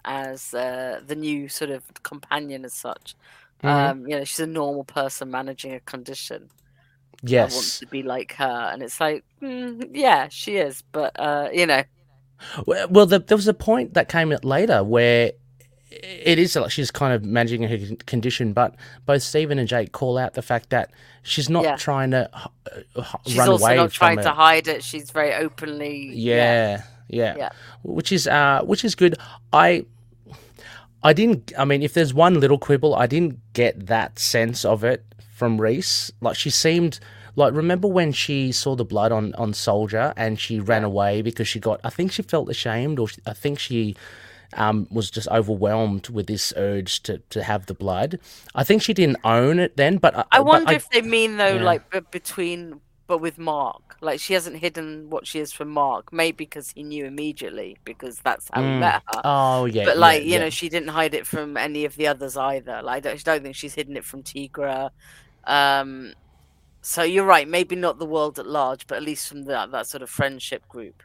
[0.04, 3.14] as uh, the new sort of companion as such
[3.62, 3.90] Mhm.
[3.90, 6.48] um you know she's a normal person managing a condition
[7.22, 11.18] Yes, I want to be like her, and it's like, mm, yeah, she is, but
[11.18, 11.82] uh, you know,
[12.66, 15.32] Well, well, the, there was a point that came at later where
[15.90, 18.74] it is like she's kind of managing her condition, but
[19.06, 20.90] both Stephen and Jake call out the fact that
[21.22, 21.76] she's not Yeah.
[21.76, 24.22] trying to uh, she's run also away not from trying it.
[24.22, 24.82] to hide it.
[24.84, 27.48] She's very openly, Yeah, yeah, Yeah.
[27.82, 29.16] which is uh, which is good.
[29.52, 29.84] I
[31.02, 31.52] I didn't.
[31.56, 35.60] I mean, if there's one little quibble, I didn't get that sense of it from
[35.60, 36.10] Reese.
[36.20, 36.98] Like she seemed
[37.36, 41.46] like remember when she saw the blood on on Soldier and she ran away because
[41.48, 41.80] she got.
[41.84, 43.96] I think she felt ashamed, or I think she.
[44.54, 48.18] Um, was just overwhelmed with this urge to, to have the blood.
[48.54, 51.02] I think she didn't own it then, but I, I but wonder I- if they
[51.02, 51.62] mean though, yeah.
[51.62, 56.14] like b- between, but with Mark, like she hasn't hidden what she is from Mark,
[56.14, 58.78] maybe because he knew immediately, because that's how he Mm.
[58.80, 59.20] met her.
[59.22, 60.38] Oh yeah, but yeah, like you yeah.
[60.38, 62.80] know, she didn't hide it from any of the others either.
[62.82, 64.88] Like I don't, I don't think she's hidden it from Tigra.
[65.44, 66.14] Um,
[66.80, 69.86] so you're right, maybe not the world at large, but at least from that that
[69.86, 71.02] sort of friendship group.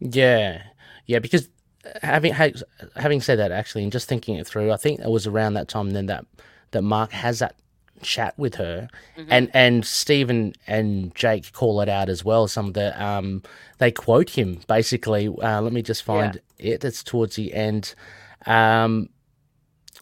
[0.00, 0.62] Yeah,
[1.06, 1.18] yeah.
[1.18, 1.48] Because
[2.02, 2.32] having
[2.96, 5.68] having said that, actually, and just thinking it through, I think it was around that
[5.68, 6.24] time then that
[6.72, 7.54] that Mark has that
[8.02, 9.26] chat with her, Mhm.
[9.30, 12.48] and and Stephen and Jake call it out as well.
[12.48, 13.42] Some of the um,
[13.78, 15.28] they quote him basically.
[15.28, 16.84] Uh, let me just find it.
[16.84, 17.94] It's towards the end.
[18.46, 19.08] Um,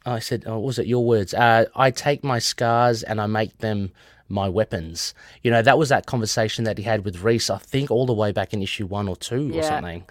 [0.05, 1.33] I said, oh, what was it your words?
[1.33, 3.93] Uh, I take my scars and I make them
[4.29, 5.15] my weapons.
[5.43, 8.13] You know, that was that conversation that he had with Reese, I think all the
[8.13, 10.05] way back in issue one or two or something.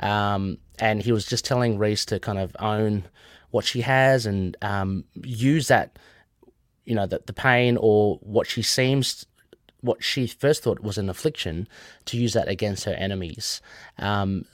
[0.00, 3.04] Um, and he was just telling Reese to kind of own
[3.50, 5.98] what she has and um, use that,
[6.84, 9.26] you know, the, the pain or what she seems,
[9.80, 11.68] what she first thought was an affliction,
[12.06, 13.60] to use that against her enemies.
[13.98, 14.44] Um,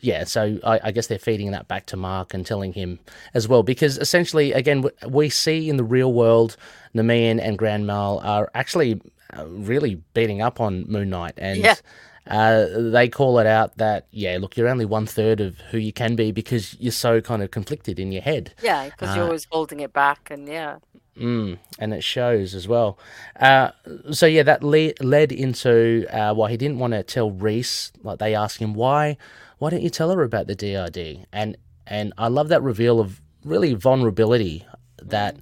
[0.00, 2.98] yeah, so I, I guess they're feeding that back to Mark and telling him
[3.32, 6.56] as well, because essentially, again, we see in the real world,
[6.94, 9.00] Nemean and Grand Mal are actually
[9.36, 11.76] uh, really beating up on Moon Knight, and Yeah.
[12.26, 15.92] Uh, they call it out that yeah, look, you're only one third of who you
[15.92, 18.54] can be because you're so kind of conflicted in your head.
[18.60, 20.78] Yeah, because you're Uh, always holding it back, and yeah,
[21.16, 22.98] Mm, and it shows as well.
[23.38, 23.70] Uh,
[24.10, 27.92] so yeah, that le- led into uh, why he didn't want to tell Reese.
[28.02, 29.16] Like they asked him why,
[29.58, 31.26] why don't you tell her about the DID?
[31.32, 31.56] And
[31.86, 34.66] and I love that reveal of really vulnerability
[35.02, 35.36] that.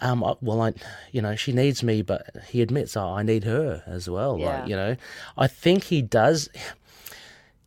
[0.00, 0.72] Um, I- well, I,
[1.12, 4.38] you know, she needs me, but he admits, oh, I need her as well.
[4.38, 4.60] Yeah.
[4.60, 4.96] Like, you know,
[5.36, 6.48] I think he does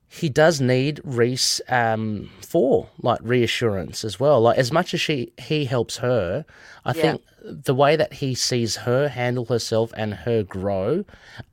[0.08, 4.42] he does need Reese um, for like reassurance as well.
[4.42, 6.46] Like as much as she he helps her,
[6.84, 7.02] I Yeah.
[7.02, 11.06] think the way that he sees her handle herself and her grow,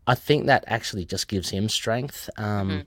[0.08, 2.28] I think that actually just gives him strength.
[2.36, 2.82] Um,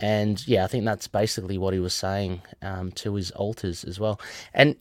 [0.00, 4.00] And yeah, I think that's basically what he was saying um, to his alters as
[4.00, 4.18] well.
[4.52, 4.74] And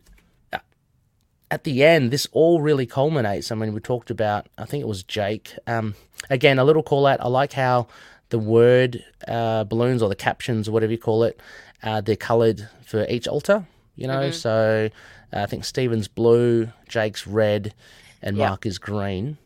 [1.54, 3.52] at the end, this all really culminates.
[3.52, 5.54] I mean, we talked about, I think it was Jake.
[5.68, 5.94] Um,
[6.32, 7.22] again, a little call out.
[7.22, 7.88] I like how
[8.30, 11.40] the word uh, balloons or the captions or whatever you call it,
[11.84, 13.68] uh, they're coloured for each alter.
[13.96, 14.90] You know, so
[15.32, 17.76] uh, I think Steven's blue, Jake's red,
[18.24, 18.50] and Yeah.
[18.50, 19.38] Mark is green.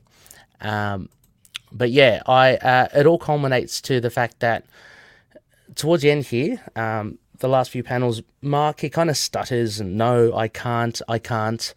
[0.62, 1.10] Um,
[1.74, 4.64] but yeah, I uh, it all culminates to the fact that
[5.76, 9.98] towards the end here, um, the last few panels, Mark he kind of stutters and
[9.98, 11.74] no, I can't, I can't,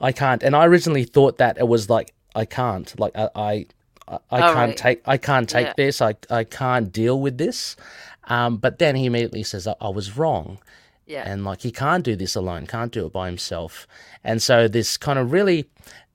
[0.00, 0.42] I can't.
[0.42, 3.66] And I originally thought that it was like I can't, like I, I,
[4.08, 4.76] I, Oh, can't right.
[4.76, 5.72] take, I can't take Yeah.
[5.76, 7.76] this, I, I can't deal with this.
[8.24, 10.58] Um, but then he immediately says, I, I was wrong
[11.06, 13.86] yeah, and like he can't do this alone, can't do it by himself.
[14.24, 15.68] And so this kind of really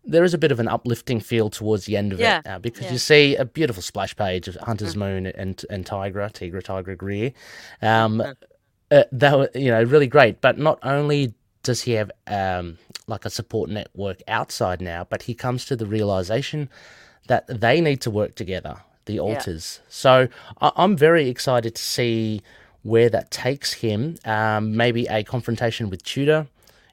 [0.04, 2.60] there is a bit of an uplifting feel towards the end of Yeah, it uh,
[2.60, 2.92] because yeah.
[2.94, 7.32] you see a beautiful splash page of Hunter's Moon and and Tigra, Tigra, Tigra Greer.
[7.82, 8.24] Um,
[8.92, 10.42] uh, that were, you know really great.
[10.42, 12.78] But not only does he have um,
[13.08, 16.70] like a support network outside now, but he comes to the realization
[17.28, 19.80] that they need to work together, the alters.
[19.90, 20.28] So
[20.60, 22.42] I- I'm very excited to see
[22.84, 24.18] where that takes him.
[24.26, 26.48] Um, maybe a confrontation with Tutor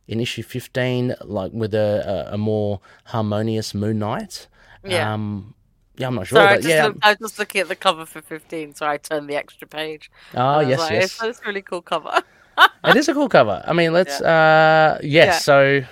[0.06, 4.46] in issue 15, like with a, a, a more harmonious Moon Knight.
[4.84, 5.12] Yeah.
[5.14, 5.54] Um,
[5.98, 6.86] yeah, I'm not sure, Sorry, I, just yeah.
[6.86, 9.66] looked, I was just looking at the cover for 15, so I turned the extra
[9.66, 10.10] page.
[10.34, 11.20] Oh, yes, like, yes.
[11.22, 12.22] A really cool cover.
[12.84, 13.62] it is a cool cover.
[13.66, 14.20] I mean, let's.
[14.20, 15.26] Uh, yes.
[15.26, 15.38] Yeah.
[15.38, 15.82] So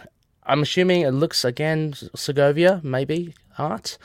[0.44, 3.98] I'm assuming it looks again Segovia, maybe art.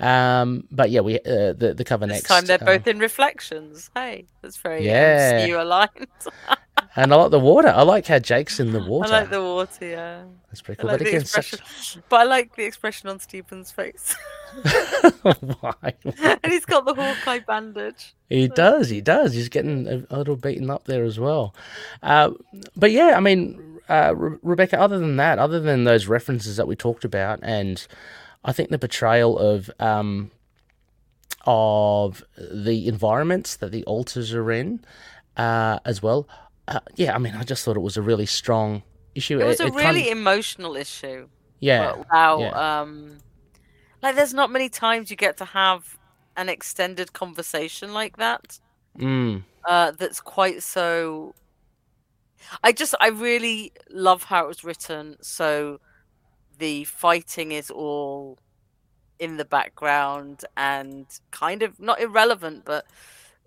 [0.00, 2.28] Um, but yeah, we uh, the the cover This next.
[2.28, 3.90] time they're um, both in reflections.
[3.94, 5.46] Hey, that's very Yeah.
[5.46, 6.08] MCU aligned.
[6.96, 7.68] and I like the water.
[7.68, 9.12] I like how Jake's in the water.
[9.12, 10.22] I like the water, yeah.
[10.48, 10.90] That's pretty cool.
[10.90, 11.54] like but again, such...
[12.08, 14.14] but I like the expression on Stephen's face,
[15.22, 15.94] why?
[16.04, 18.14] and he's got the Hawkeye bandage.
[18.28, 18.90] He does.
[18.90, 19.32] He does.
[19.32, 21.54] He's getting a, a little beaten up there as well.
[22.02, 22.32] Uh,
[22.76, 24.78] but yeah, I mean, uh, Re- Rebecca.
[24.78, 27.86] Other than that, other than those references that we talked about, and
[28.44, 30.30] I think the portrayal of um,
[31.46, 34.84] of the environments that the alters are in,
[35.36, 36.28] uh, as well.
[36.68, 38.82] Uh, yeah, I mean, I just thought it was a really strong
[39.14, 39.40] issue.
[39.40, 41.28] It was a kind of- really emotional issue.
[41.60, 42.80] yeah, But wow, yeah.
[42.80, 43.18] um,
[44.02, 45.98] like there's not many times you get to have
[46.36, 48.58] an extended conversation like that.
[48.98, 51.34] mm, uh, that's quite so.
[52.64, 55.16] I just, I really love how it was written.
[55.22, 55.80] So
[56.58, 58.38] the fighting is all
[59.18, 62.86] in the background and kind of not irrelevant, but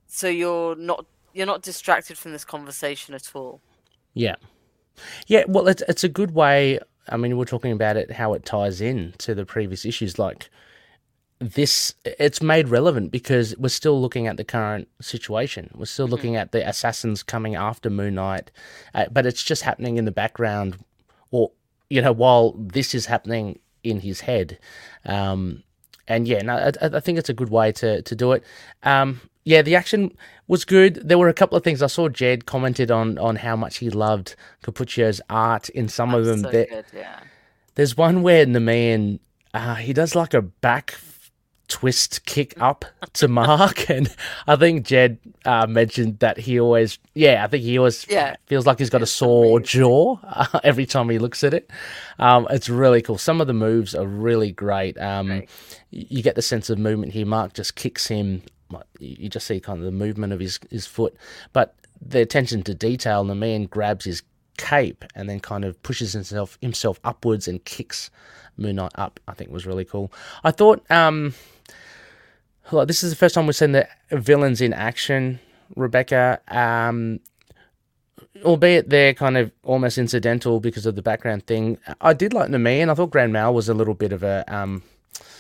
[0.08, 3.62] so you're not you're not distracted from this conversation at all.
[4.14, 4.36] Yeah.
[5.28, 6.80] Yeah, well, it's, it's a good way.
[7.10, 10.18] I mean, we're talking about it, how it ties in to the previous issues.
[10.18, 10.50] Like,
[11.40, 15.70] this, it's made relevant because we're still looking at the current situation.
[15.76, 18.50] We're still looking at the assassins coming after Moon Knight,
[18.94, 20.78] uh, but it's just happening in the background,
[21.32, 21.52] or,
[21.90, 24.58] you know, while this is happening in his head.
[25.06, 25.64] Um,
[26.08, 28.44] and yeah, no, I, I think it's a good way to, to do it.
[28.84, 30.12] Um, yeah, the action
[30.48, 30.96] was good.
[31.08, 32.10] There were a couple of things I saw.
[32.10, 36.40] Jed commented on on how much he loved Cappuccio's art in some of them.
[36.42, 37.20] So There- good, yeah.
[37.76, 39.20] there's one where Nemean,
[39.54, 40.96] uh, he does like a back
[41.68, 44.14] twist kick up to Mark, and
[44.48, 48.36] I think Jed uh, mentioned that he always, yeah, I think he always Yeah.
[48.46, 51.72] feels like he's got a sore jaw uh, every time he looks at it.
[52.20, 53.18] Um, it's really cool.
[53.18, 54.96] Some of the moves are really great.
[55.00, 55.50] Um, Right.
[55.92, 57.26] You get the sense of movement here.
[57.26, 58.42] Mark just kicks him.
[59.00, 61.16] You just see kind of the movement of his, his foot,
[61.54, 63.22] but the attention to detail.
[63.22, 64.24] and The man grabs his
[64.58, 68.10] cape and then kind of pushes himself himself upwards and kicks
[68.58, 69.20] Moon Knight up.
[69.28, 70.12] I think was really cool.
[70.44, 71.34] I thought um,
[72.86, 75.40] this is the first time we've seen the villains in action.
[75.76, 77.20] Rebecca, um,
[78.44, 81.80] albeit they're kind of almost incidental because of the background thing.
[82.02, 84.44] I did like Nami, and I thought Grand Mal was a little bit of a
[84.48, 84.84] um,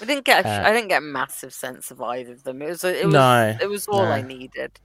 [0.01, 0.45] I didn't get.
[0.45, 2.61] A, Uh, I didn't get a massive sense of either of them.
[2.61, 2.84] It was.
[2.84, 3.13] It was.
[3.13, 4.80] No, It was all I needed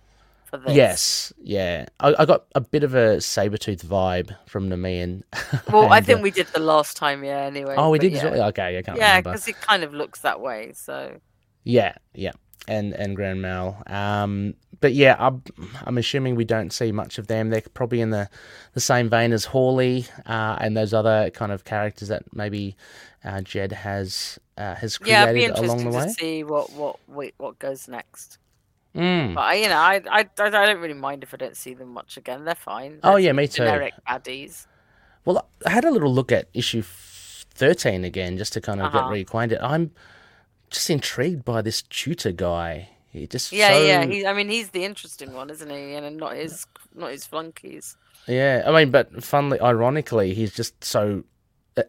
[0.50, 0.74] for this.
[0.74, 1.86] Yes, yeah.
[2.00, 5.22] I, I got a bit of a saber tooth vibe from Nemean.
[5.72, 7.22] Well, I think uh, we did the last time.
[7.24, 7.40] Yeah.
[7.42, 7.74] Anyway.
[7.78, 8.48] Oh, we did Yeah, well?
[8.48, 10.72] Okay, I can't yeah, because it kind of looks that way.
[10.74, 11.20] So.
[11.64, 12.32] Yeah, yeah,
[12.66, 13.82] and and Grand Mal.
[13.86, 15.42] Um, but yeah, I'm
[15.84, 17.50] I'm assuming we don't see much of them.
[17.50, 18.28] They're probably in the
[18.72, 22.76] the same vein as Hawley uh, and those other kind of characters that maybe
[23.24, 26.12] uh, Jed has uh, has Yeah, it'd be created along interesting the to way.
[26.12, 28.38] see what what wait, what goes next.
[28.94, 29.34] Mm.
[29.36, 31.90] But I, you know, I, I I don't really mind if I don't see them
[31.94, 32.44] much again.
[32.44, 32.98] They're fine.
[33.02, 33.64] Oh, They're yeah, me too.
[33.64, 34.66] Generic baddies.
[35.24, 39.10] Well, I had a little look at issue thirteen again just to kind of Uh-huh.
[39.12, 39.58] get reacquainted.
[39.62, 39.92] I'm
[40.70, 42.88] just intrigued by this tutor guy.
[43.12, 44.04] He just Yeah, so, yeah.
[44.06, 45.94] He, I mean, he's the interesting one, isn't he?
[45.94, 47.96] And not his not his flunkies.
[48.26, 51.24] Yeah, I mean, but funnily, ironically, he's just so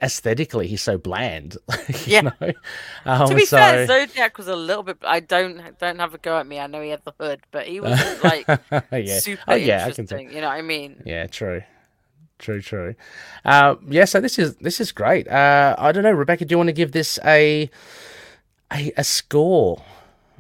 [0.02, 1.58] aesthetically, he's so bland.
[1.90, 2.22] you Yeah.
[2.22, 2.54] know?
[3.06, 4.98] Um, to be so, fair, Zodiac was a little bit.
[5.04, 6.60] I don't don't have a go at me.
[6.60, 8.50] I know he had the hood, but he wasn't like
[8.92, 10.32] yeah, super oh yeah, I can interesting.
[10.32, 11.04] You know what I mean?
[11.06, 11.64] Yeah, true,
[12.40, 12.96] true, true.
[13.46, 15.28] Uh, yeah, so this is this is great.
[15.28, 17.70] Uh, I don't know, Rebecca, do you want to give this a
[18.74, 19.84] a, a score?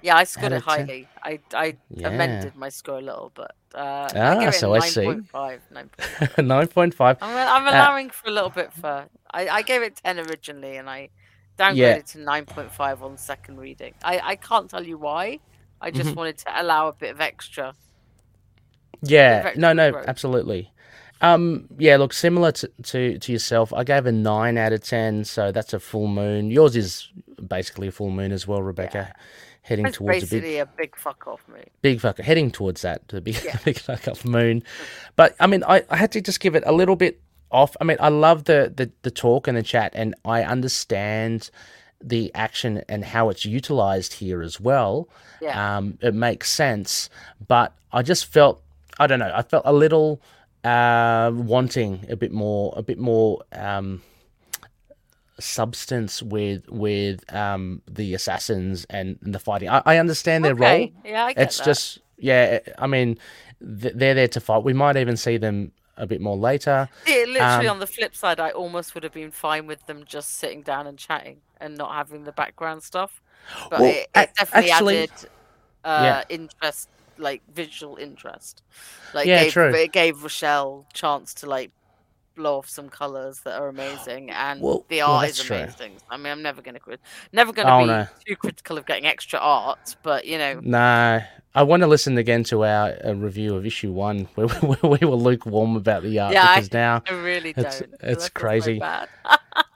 [0.01, 0.87] Yeah, I scored it of 10.
[0.87, 1.10] highly.
[1.23, 2.07] I I Yeah.
[2.09, 5.01] amended my score a little, but uh, Ah, I so a I see.
[5.01, 6.43] 9.5, 9.5.
[6.45, 7.17] Nine point five.
[7.21, 9.07] I'm, I'm allowing for a little bit for.
[9.33, 11.09] I, I gave it 10 originally and I
[11.57, 11.97] downgraded Yeah.
[12.13, 13.93] to 9.5 on second reading.
[14.03, 15.39] I, I can't tell you why.
[15.79, 16.15] I just Mhm.
[16.15, 17.73] wanted to allow a bit of extra.
[19.03, 20.07] Yeah, no, no, growth.
[20.07, 20.71] absolutely.
[21.21, 25.23] Um, yeah, look, similar to, to to yourself, I gave a nine out of ten,
[25.23, 26.49] so that's a full moon.
[26.51, 27.09] Yours is
[27.47, 29.13] basically a full moon as well, Rebecca.
[29.63, 31.61] Heading It's towards a big basically a big fuck off me.
[31.81, 33.57] big fuck heading towards that the big Yeah.
[33.65, 34.63] big fuck off moon
[35.15, 37.19] but i mean I, I had to just give it a little bit
[37.51, 41.51] off i mean i love the, the the talk and the chat and i understand
[42.03, 45.07] the action and how it's utilized here as well
[45.41, 45.77] Yeah.
[45.77, 47.09] um it makes sense
[47.47, 48.63] but i just felt
[48.99, 50.19] i don't know i felt a little
[50.63, 54.01] uh wanting a bit more a bit more um
[55.41, 60.89] substance with with um the assassins and, and the fighting i, I understand their role.
[61.03, 61.65] Yeah, I get it's that.
[61.65, 63.17] just yeah i mean
[63.59, 67.25] th- they're there to fight we might even see them a bit more later Yeah,
[67.27, 70.37] literally um, on the flip side, I almost would have been fine with them just
[70.37, 73.21] sitting down and chatting and not having the background stuff.
[73.69, 75.11] But Well, it, it definitely actually- added
[75.83, 76.23] uh, Yeah.
[76.35, 78.63] interest, like visual interest.
[79.13, 79.73] Like Yeah, gave, true.
[79.75, 81.71] it gave Rachelle chance to like
[82.35, 85.57] blow off some colors that are amazing, and Well- the art that's is true.
[85.57, 85.93] amazing.
[86.09, 86.79] I mean, I'm never gonna
[87.31, 88.07] never gonna Oh, be no.
[88.27, 91.21] too critical of getting extra art, but you know, no
[91.53, 95.05] i want to listen again to our uh, review of issue one where, where we
[95.05, 97.93] were lukewarm about the art Yeah, I- because now I really It's- don't.
[98.01, 98.81] it's I so crazy.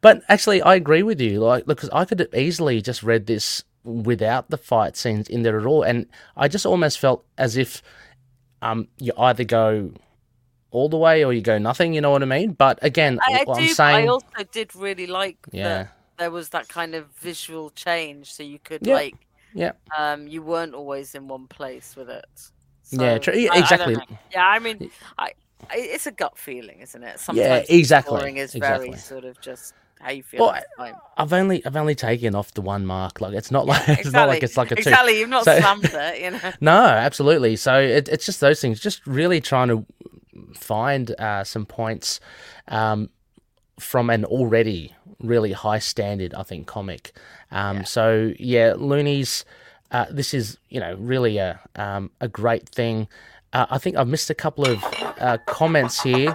[0.00, 1.40] but actually, I agree with you.
[1.40, 5.58] Like, because I could have easily just read this without the fight scenes in there
[5.58, 7.82] at all, and I just almost felt as if
[8.62, 9.92] um you either go
[10.76, 11.94] all the way or you go nothing.
[11.94, 12.52] You know what I mean?
[12.52, 13.62] But again, I, I what do.
[13.62, 17.06] I'm but saying, I also did really like yeah, that there was that kind of
[17.16, 19.14] visual change, so you could Yeah, like,
[19.54, 19.72] yeah.
[19.96, 22.24] um, you weren't always in one place with it.
[22.90, 23.32] Yeah, So.
[23.32, 23.94] Yeah, I- I exactly.
[23.94, 24.02] know.
[24.32, 25.32] yeah, I mean, I,
[25.70, 27.18] I, it's a gut feeling, isn't it?
[27.18, 28.88] Sometimes Yeah, exactly, is exactly.
[28.90, 30.94] very sort of just how you feel Well, at the time.
[31.16, 33.20] I've only I've only taken off the one mark.
[33.22, 34.80] Like it's not like Yeah, it's not like it's like a two.
[34.88, 35.18] exactly.
[35.20, 36.52] You've not So- slammed it, you know.
[36.60, 36.76] No,
[37.08, 37.56] absolutely.
[37.56, 38.78] So it, it's just those things.
[38.78, 39.84] Just really trying to
[40.54, 42.20] find uh, some points
[42.68, 43.10] um,
[43.78, 47.12] from an already really high standard, I think, comic.
[47.50, 49.44] Um, So yeah, Looney's.
[49.92, 53.06] Uh, this is you know really a um, a great thing.
[53.52, 54.82] Uh, I think I've missed a couple of
[55.20, 56.34] uh, comments here.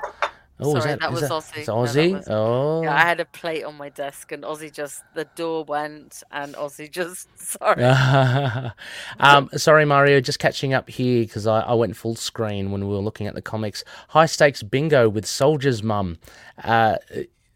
[0.64, 1.58] Oh, Sorry, that, was that- Aussie.
[1.58, 2.14] it's No, that Aussie.
[2.14, 5.64] was- oh, Yeah, I had a plate on my desk, and Aussie just the door
[5.64, 7.84] went, and Aussie just sorry.
[9.20, 12.94] um, sorry, Mario, just catching up here because I, I went full screen when we
[12.94, 13.84] were looking at the comics.
[14.10, 16.18] High stakes bingo with Soldier's Mum.
[16.64, 16.98] Uh,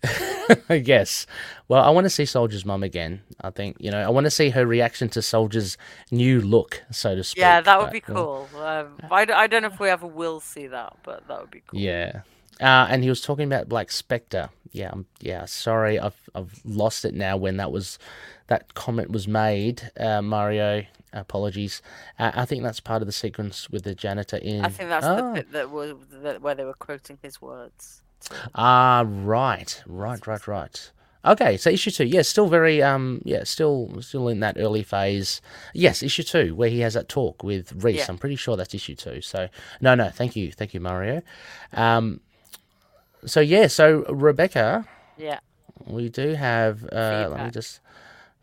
[0.70, 1.26] yes.
[1.68, 3.22] Well, I want to see Soldier's Mum again.
[3.42, 5.78] I think, you know, I want to see her reaction to Soldier's
[6.12, 7.42] new look, so to speak.
[7.42, 8.48] Yeah, that would but, be cool.
[8.56, 11.52] Um, I, d- I don't know if we ever will see that, but that would
[11.52, 11.80] be cool.
[11.80, 12.22] Yeah.
[12.62, 14.50] Uh, and he was talking about Black Spectre.
[14.72, 15.46] Yeah, um, yeah.
[15.46, 17.38] Sorry, I've I've lost it now.
[17.38, 17.98] When that was,
[18.48, 20.84] that comment was made, uh, Mario.
[21.14, 21.82] Apologies.
[22.20, 24.66] Uh, I think that's part of the sequence with the janitor in.
[24.66, 25.16] I think that's Ah.
[25.16, 28.02] the bit that was that, where they were quoting his words.
[28.54, 30.92] Ah, right, right, right, right.
[31.24, 35.42] Okay, so issue two, yes, still very, um, yeah, still, still in that early phase.
[35.74, 37.98] Yes, issue two, where he has that talk with Reese.
[38.00, 38.06] Yeah.
[38.10, 39.22] I'm pretty sure that's issue two.
[39.22, 39.48] So,
[39.82, 41.22] no, no, thank you, thank you, Mario.
[41.74, 42.20] Um,
[43.26, 44.86] so yeah, so Rebecca,
[45.18, 45.40] Yeah.
[45.86, 46.84] we do have.
[46.92, 47.80] Uh, let me just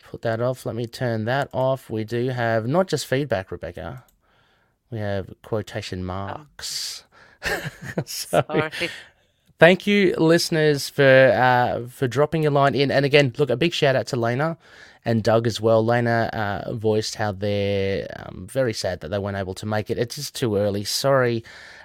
[0.02, 0.64] put that off.
[0.66, 1.88] Let me turn that off.
[1.90, 4.04] We do have not just feedback, Rebecca.
[4.90, 7.04] We have quotation marks.
[8.04, 8.70] so, Sorry.
[9.58, 11.02] thank you, listeners, for
[11.34, 12.90] uh, for dropping your line in.
[12.90, 14.58] And again, look, a big shout out to Lena
[15.04, 15.84] and Doug as well.
[15.84, 19.98] Lena uh, voiced how they're um, very sad that they weren't able to make it.
[19.98, 20.84] It's just too early.
[20.84, 21.44] Sorry.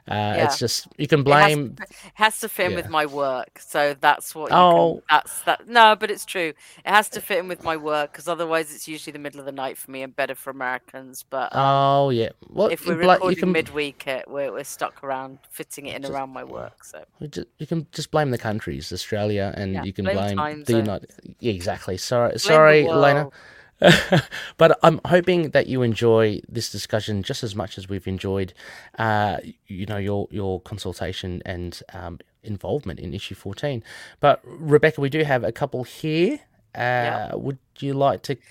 [0.10, 1.76] Uh, It's just you can It has, blame.
[1.76, 2.78] to, it has to fit in Yeah.
[2.78, 4.52] with my work, so that's what.
[4.52, 4.94] You Oh.
[4.94, 5.68] can, that's that.
[5.68, 6.54] No, but it's true.
[6.86, 9.46] It has to fit in with my work because otherwise, it's usually the middle of
[9.46, 11.26] the night for me and better for Americans.
[11.30, 12.30] But um, Oh yeah.
[12.50, 16.04] Well, if we're recording you can midweek, it, we're we're stuck around fitting it in
[16.04, 16.86] Just- around my work.
[16.86, 20.38] So You ju- you can just blame the countries, Australia, and Yeah, you can blame
[20.38, 20.78] blame, the.
[20.78, 21.12] United.
[21.42, 21.98] Yeah, exactly.
[21.98, 23.20] Sorry, blame sorry, Lena.
[23.24, 23.34] world.
[24.58, 28.54] but I'm hoping that you enjoy this discussion just as much as we've enjoyed,
[28.98, 29.38] uh,
[29.68, 33.84] you know, your your consultation and um, involvement in issue 14.
[34.20, 36.40] But Rebecca, we do have a couple here.
[36.76, 37.36] Uh, Yeah.
[37.36, 38.36] Would you like to?
[38.36, 38.42] Do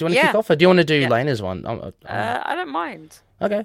[0.00, 0.26] you want to Yeah.
[0.26, 1.08] kick off, or do you want to do Yeah.
[1.08, 1.64] Lena's one?
[1.66, 3.18] Um, uh, Uh, I don't mind.
[3.40, 3.64] okay.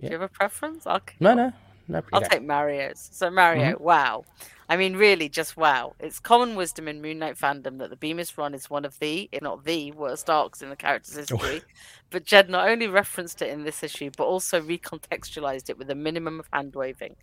[0.00, 0.86] Do you have a preference?
[0.86, 1.36] I'll kick No, off.
[1.36, 1.52] no,
[1.88, 2.02] no.
[2.12, 3.08] I'll take Mario's.
[3.12, 3.82] So Mario, Mm-hmm.
[3.84, 4.24] wow.
[4.68, 5.94] I mean, really, just wow.
[5.98, 9.28] It's common wisdom in Moon Knight fandom that the Bemis run is one of the,
[9.32, 11.62] if not the, worst arcs in the character's history.
[12.10, 15.94] but Jed not only referenced it in this issue, but also recontextualized it with a
[15.96, 17.16] minimum of hand waving.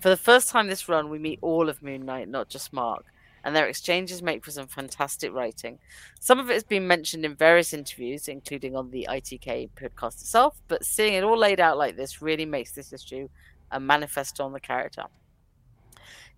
[0.00, 3.04] For the first time this run, we meet all of Moon Knight, not just Mark,
[3.44, 5.78] and their exchanges make for some fantastic writing.
[6.18, 10.56] Some of it has been mentioned in various interviews, including on the ITK podcast itself,
[10.66, 13.28] but seeing it all laid out like this really makes this issue
[13.76, 15.04] a manifesto on the character.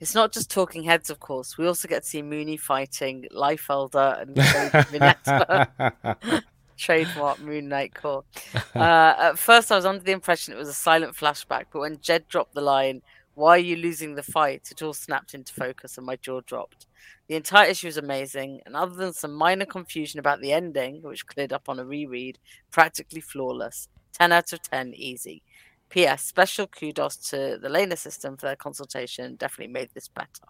[0.01, 1.59] It's not just talking heads, of course.
[1.59, 6.43] We also get to see Mooney fighting Liefeld and Code Vinetta,
[6.77, 8.25] trademark Moon Knight core.
[8.75, 11.99] Uh, at first, I was under the impression it was a silent flashback, but when
[12.01, 13.03] Jed dropped the line,
[13.35, 14.69] Why are you losing the fight?
[14.71, 16.87] it all snapped into focus and my jaw dropped.
[17.29, 21.27] The entire issue is amazing, and other than some minor confusion about the ending, which
[21.27, 22.39] cleared up on a reread,
[22.71, 23.89] practically flawless.
[24.13, 25.43] 10 out of 10, easy.
[25.91, 26.25] P.S.
[26.25, 29.37] Special kudos to the Lena system for their consultation.
[29.37, 30.45] Definitely made this better.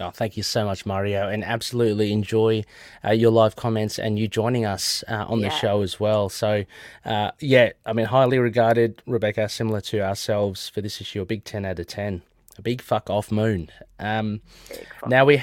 [0.00, 2.62] Oh, thank you so much, Mario, and absolutely enjoy
[3.04, 6.28] uh, your live comments and you joining us uh, on the show as well.
[6.28, 6.64] So,
[7.04, 11.44] uh, yeah, I mean, highly regarded, Rebecca, similar to ourselves for this issue, a big
[11.44, 12.22] 10 out of 10.
[12.58, 13.70] A big fuck off moon.
[13.98, 15.08] Um, fuck.
[15.08, 15.42] now we.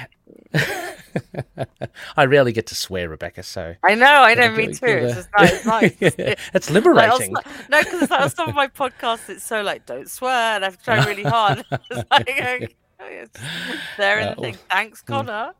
[2.16, 3.74] I rarely get to swear, Rebecca, so.
[3.82, 4.86] I know, I know, me too.
[4.86, 5.52] It's just nice.
[5.52, 5.96] It's nice.
[6.00, 7.36] It's- Like, liberating.
[7.36, 10.64] also- no, because like, on some of my podcasts, it's so like, don't swear, and
[10.64, 11.64] I have tried really hard.
[11.70, 12.68] it's like, okay,
[13.00, 13.40] it's
[13.96, 14.52] there in Uh, the.
[14.70, 15.52] Thanks, Connor.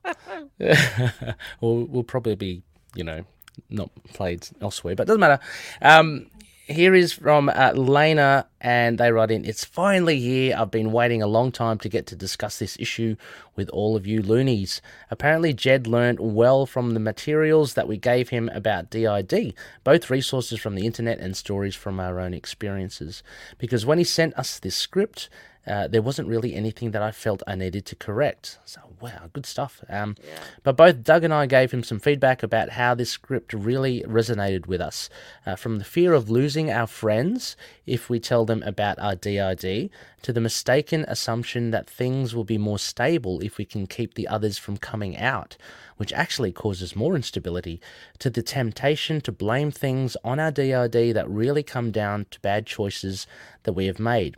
[1.61, 2.63] we'll, we'll probably be,
[2.95, 3.25] you know,
[3.71, 5.41] not played elsewhere, but it doesn't matter.
[5.83, 6.27] Um,
[6.67, 10.57] here is from uh, Lena, and they write in It's finally here.
[10.59, 13.15] I've been waiting a long time to get to discuss this issue
[13.55, 14.83] with all of you loonies.
[15.09, 19.55] Apparently, Jed learnt well from the materials that we gave him about DID,
[19.85, 23.23] both resources from the internet and stories from our own experiences.
[23.59, 25.29] Because when he sent us this script,
[25.67, 28.59] uh, there wasn't really anything that I felt I needed to correct.
[28.65, 29.83] So, wow, good stuff.
[29.89, 30.17] Um,
[30.63, 34.67] But both Doug and I gave him some feedback about how this script really resonated
[34.67, 35.11] with us.
[35.45, 39.91] Uh, from the fear of losing our friends if we tell them about our DID,
[40.23, 44.29] to the mistaken assumption that things will be more stable if we can keep the
[44.29, 45.57] others from coming out,
[45.97, 47.81] which actually causes more instability,
[48.19, 52.67] to the temptation to blame things on our DID that really come down to bad
[52.67, 53.27] choices
[53.65, 54.37] that we have made.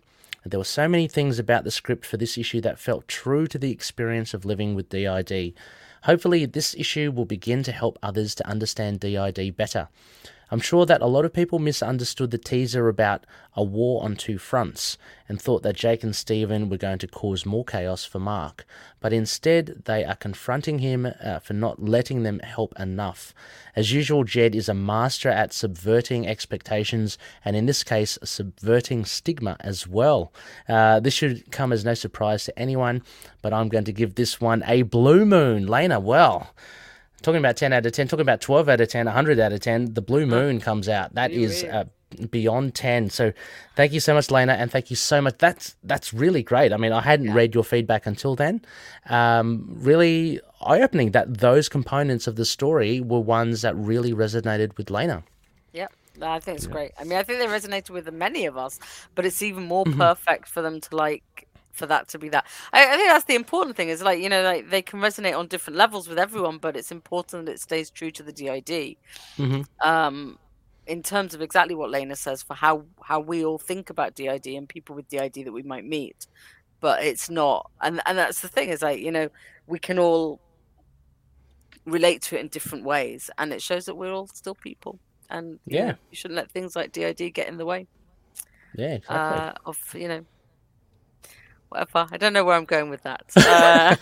[0.51, 3.59] There were so many things about the script for this issue that felt true to
[3.59, 5.55] the experience of living with DID.
[6.05, 9.89] Hopefully, this issue will begin to help others to understand DID better.
[10.51, 13.25] I'm sure that a lot of people misunderstood the teaser about
[13.55, 14.97] a war on two fronts
[15.29, 18.65] and thought that Jake and Steven were going to cause more chaos for Mark,
[19.01, 23.35] but instead they are confronting him uh, for not letting them help enough.
[23.77, 29.57] As usual, Jed is a master at subverting expectations and, in this case, subverting stigma
[29.61, 30.33] as well.
[30.69, 33.03] Uh, this should come as no surprise to anyone,
[33.43, 35.67] but I'm going to give this one a blue moon.
[35.67, 36.55] Lena, well.
[37.23, 39.61] Talking about 10 out of 10, talking about 12 out of 10, 100 out of
[39.61, 41.15] 10, the blue moon comes out.
[41.15, 41.85] That is uh,
[42.31, 43.11] beyond 10.
[43.11, 43.33] So
[43.75, 45.37] thank you so much, Lena, and thank you so much.
[45.39, 46.73] That's that's really great.
[46.73, 48.63] I mean, I hadn't read your feedback until then.
[49.11, 54.77] Um, really eye opening that those components of the story were ones that really resonated
[54.77, 55.25] with Lena.
[55.73, 55.93] Yep.
[56.19, 56.93] No, I think it's great.
[56.99, 58.79] I mean, I think they resonated with many of us,
[59.17, 60.01] but it's even more Mm-hmm.
[60.01, 61.48] perfect for them to like
[61.79, 62.45] for that to be that.
[62.73, 65.39] I, I think that's the important thing is like you know like they can resonate
[65.39, 68.97] on different levels with everyone, but it's important that it stays true to the DID.
[69.39, 69.65] Mhm.
[69.81, 70.39] Um,
[70.87, 74.47] in terms of exactly what Lena says for how how we all think about DID
[74.57, 76.27] and people with DID that we might meet,
[76.81, 79.29] but it's not, and and that's the thing is like you know
[79.67, 80.41] we can all
[81.85, 84.99] relate to it in different ways, and it shows that we're all still people,
[85.31, 85.95] and you know, Yeah.
[86.11, 87.87] you shouldn't let things like DID get in the way
[88.75, 89.17] Yeah, exactly.
[89.17, 90.25] uh, of you know
[91.69, 92.07] whatever.
[92.11, 93.23] I don't know where I'm going with that.
[93.37, 93.95] Uh,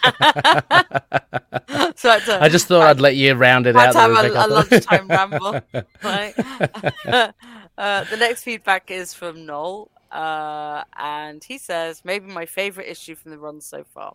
[1.96, 3.94] so I, I just thought I'd let you round it out.
[3.94, 5.60] have a, a lunchtime ramble.
[6.02, 6.34] Right.
[7.06, 13.14] uh, the next feedback is from Noel, uh, and he says maybe my favorite issue
[13.14, 14.14] from the run so far.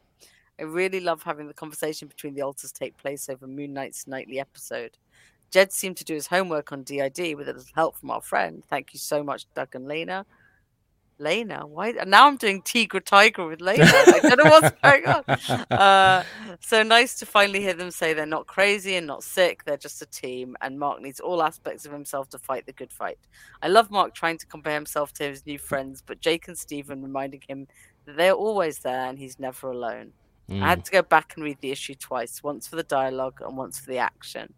[0.59, 4.39] I really love having the conversation between the alters take place over Moon Knight's nightly
[4.39, 4.97] episode.
[5.51, 8.63] Jed seemed to do his homework on DID with a little help from our friend.
[8.69, 10.25] Thank you so much, Doug and Lena.
[11.21, 11.91] Lena, why?
[11.91, 13.83] Now I'm doing Tigra Tiger with Lena.
[13.85, 15.23] I don't know what's going on.
[15.71, 16.23] Uh,
[16.59, 19.63] so nice to finally hear them say they're not crazy and not sick.
[19.63, 22.91] They're just a team, and Mark needs all aspects of himself to fight the good
[22.91, 23.19] fight.
[23.61, 27.01] I love Mark trying to compare himself to his new friends, but Jake and Stephen
[27.03, 27.67] reminding him
[28.05, 30.13] that they're always there and he's never alone.
[30.49, 30.59] I Mm.
[30.59, 33.79] had to go back and read the issue twice, once for the dialogue and once
[33.79, 34.53] for the action.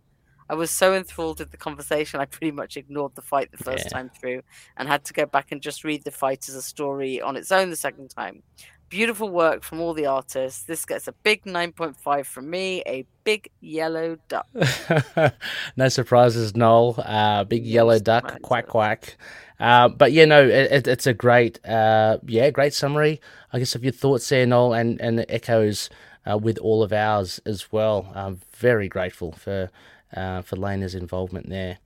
[0.49, 3.85] I was so enthralled with the conversation, I pretty much ignored the fight the first
[3.85, 3.89] Yeah.
[3.89, 4.41] time through
[4.77, 7.51] and had to go back and just read the fight as a story on its
[7.51, 8.43] own the second time.
[8.89, 10.63] Beautiful work from all the artists.
[10.63, 14.45] This gets a big 9.5 from me, a big yellow duck.
[15.75, 16.95] no surprises, Noel.
[17.03, 19.17] Uh, big yellow duck, quack quack.
[19.59, 23.19] Uh, but yeah, no, it, it, it's a great, uh, yeah, great summary.
[23.51, 25.89] I guess of your thoughts there, Noel, and and it echoes
[26.29, 28.11] uh, with all of ours as well.
[28.13, 29.71] I'm very grateful for
[30.15, 31.79] uh, for Lena's involvement there.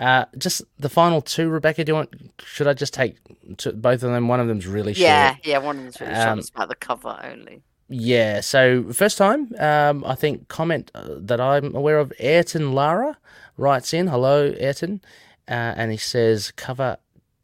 [0.00, 1.84] Uh, just the final two, Rebecca.
[1.84, 2.32] Do you want?
[2.44, 3.16] Should I just take
[3.58, 4.28] to both of them?
[4.28, 5.02] One of them's really short.
[5.02, 6.28] Yeah, yeah, one of them's really short.
[6.28, 7.62] Um, It's about the cover only.
[7.88, 13.18] Yeah, so first time, um, I think comment uh, that I'm aware of, Ayrton Lara
[13.58, 15.02] writes in, hello Ayrton,
[15.46, 16.96] uh, and he says, cover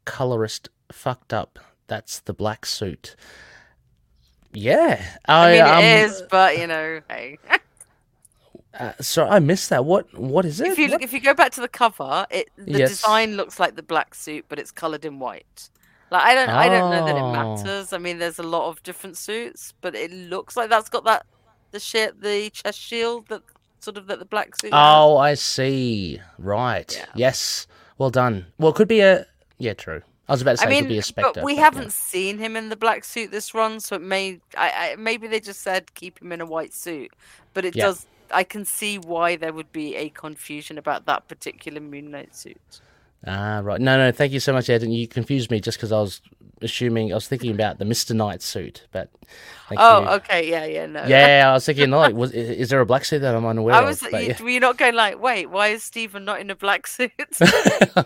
[0.07, 3.15] colorist fucked up, that's the black suit.
[4.55, 7.39] Yeah, I I, mean, um, it is, but you know, hey.
[8.79, 9.85] Uh, so I missed that.
[9.85, 10.13] What?
[10.17, 10.69] What is it?
[10.69, 12.91] if you What- if you go back to the cover, it the Yes.
[12.91, 15.71] design looks like the black suit, but it's coloured in white.
[16.11, 17.33] Like I don't I don't know that it Oh.
[17.57, 17.93] matters.
[17.93, 21.27] I mean, there's a lot of different suits, but it looks like that's got that
[21.73, 23.43] the shit the chest shield that
[23.81, 24.73] sort of that the black suit.
[24.73, 24.81] has.
[24.81, 26.21] Oh, I see.
[26.39, 26.95] Right.
[26.97, 27.07] Yeah.
[27.15, 27.67] Yes.
[27.99, 28.47] Well done.
[28.59, 29.27] Well, it could be a.
[29.59, 30.03] Yeah, true.
[30.29, 31.33] I was about to say I it could be a spectre.
[31.37, 31.63] but we yeah.
[31.63, 35.27] haven't seen him in the black suit this run, so it may I, I maybe
[35.27, 37.11] they just said keep him in a white suit,
[37.55, 37.87] but it Yeah.
[37.87, 38.07] does.
[38.33, 42.81] I can see why there would be a confusion about that particular Moon Knight suit.
[43.27, 43.81] Ah, right.
[43.81, 44.13] No, no.
[44.13, 44.83] Thank you so much, Ed.
[44.83, 46.21] And you confused me just because I was
[46.63, 49.11] assuming I was thinking about the Mister Knight suit, but
[49.77, 50.09] Oh, you.
[50.09, 51.05] okay, yeah, yeah, no.
[51.05, 53.83] Yeah, I was thinking like, was is there a black suit that I'm unaware I
[53.83, 54.03] was.
[54.03, 54.11] of?
[54.11, 54.43] But you, yeah.
[54.43, 57.13] Were you not going like, wait, why is Stephen not in a black suit?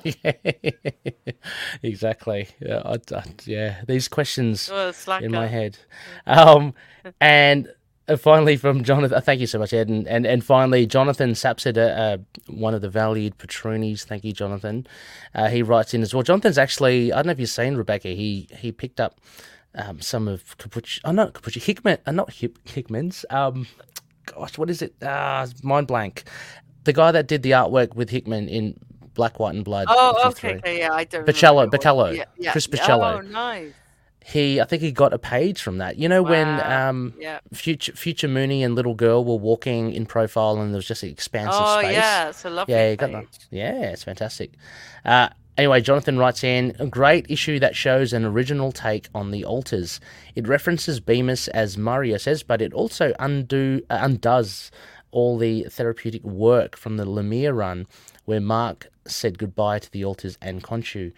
[0.02, 0.32] yeah.
[1.82, 2.48] exactly.
[2.60, 5.78] Yeah, I, I- yeah, these questions oh, in my head.
[6.26, 6.74] Um,
[7.20, 7.72] and
[8.09, 9.88] uh, finally from Jonathan, thank you so much, Ed.
[9.88, 12.16] And, and, and finally, Jonathan Sapsid, uh, uh,
[12.48, 14.05] one of the valued patroonies.
[14.05, 14.86] Thank you, Jonathan.
[15.34, 16.22] Uh, he writes in as well.
[16.22, 19.20] Jonathan's actually, I don't know if you've seen Rebecca, he, he picked up
[19.74, 23.24] um, some of Capucci, oh, not Capucci, Hickman, uh, not Hick, Hickman's.
[23.30, 23.66] Um,
[24.26, 24.94] gosh, what is it?
[25.03, 26.24] Ah, mind blank.
[26.84, 28.78] The guy that did the artwork with Hickman in
[29.14, 29.86] Black, White, and Blood.
[29.88, 31.26] Oh, okay, okay, yeah, I don't.
[31.26, 32.12] Bachalo, remember who it was.
[32.12, 32.96] Bachalo, Yeah, yeah, Chris yeah.
[32.96, 33.72] Oh, nice.
[34.24, 35.96] He, I think he got a page from that.
[35.98, 37.40] You know when um, Yeah.
[37.52, 41.08] future future Mooney and little girl were walking in profile, and there was just an
[41.10, 41.92] expansive Oh, space.
[41.94, 43.26] yeah, it's a lovely yeah, got that.
[43.50, 44.52] Yeah, it's fantastic.
[45.04, 49.44] Uh, anyway, Jonathan writes in a great issue that shows an original take on the
[49.44, 49.98] alters.
[50.36, 54.70] It references Bemis as Mario says, but it also undo uh, undoes
[55.10, 57.86] all the therapeutic work from the Lemire run,
[58.24, 61.12] where Mark said goodbye to the alters and Khonshu.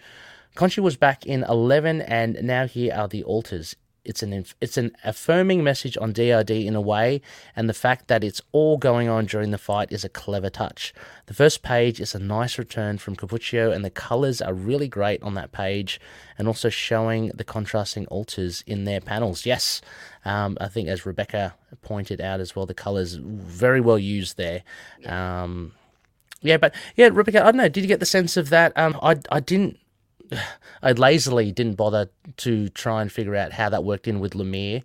[0.55, 3.75] Khonshu was back in 11, and now here are the alters.
[4.05, 7.21] It's an inf- it's an affirming message on DID in a way,
[7.55, 10.93] and the fact that it's all going on during the fight is a clever touch.
[11.25, 15.23] The first page is a nice return from Cappuccio, and the colors are really great
[15.23, 15.99] on that page,
[16.37, 19.45] and also showing the contrasting alters in their panels.
[19.45, 19.81] Yes,
[20.23, 24.61] um, I think as Rebecca pointed out as well, the colors very well used there.
[25.07, 25.73] Um,
[26.41, 27.69] yeah, but yeah, Rebecca, I don't know.
[27.69, 28.71] Did you get the sense of that?
[28.77, 29.79] Um, I I didn't.
[30.81, 34.83] I lazily didn't bother to try and figure out how that worked in with Lemire.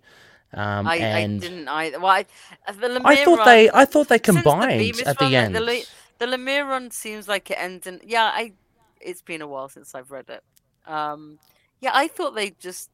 [0.53, 1.99] Um, I, I didn't either.
[1.99, 2.25] Well, I,
[2.67, 5.25] uh, the Lemire I thought run, they, I thought they since the combined at the
[5.25, 5.55] run, end.
[5.55, 5.83] The, Le-
[6.19, 8.01] the Lemire run seems like it ends in.
[8.05, 8.53] Yeah, I.
[8.99, 10.43] It's been a while since I've read it.
[10.85, 11.39] Um,
[11.79, 12.89] yeah, I thought they just.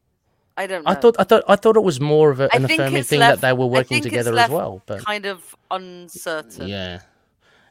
[0.56, 0.90] I don't know.
[0.90, 3.20] I thought, I thought, I thought it was more of a, I an affirming thing
[3.20, 4.82] left- that they were working together as well.
[4.86, 6.66] But kind of uncertain.
[6.68, 7.00] yeah,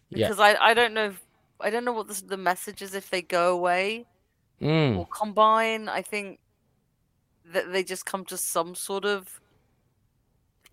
[0.10, 0.28] yeah.
[0.28, 1.08] Because I, I don't know.
[1.08, 1.22] If,
[1.60, 4.06] I don't know what the, the message is if they go away
[4.62, 4.98] Mm.
[4.98, 5.88] or combine.
[5.90, 6.40] I think
[7.54, 9.40] that they just come to some sort of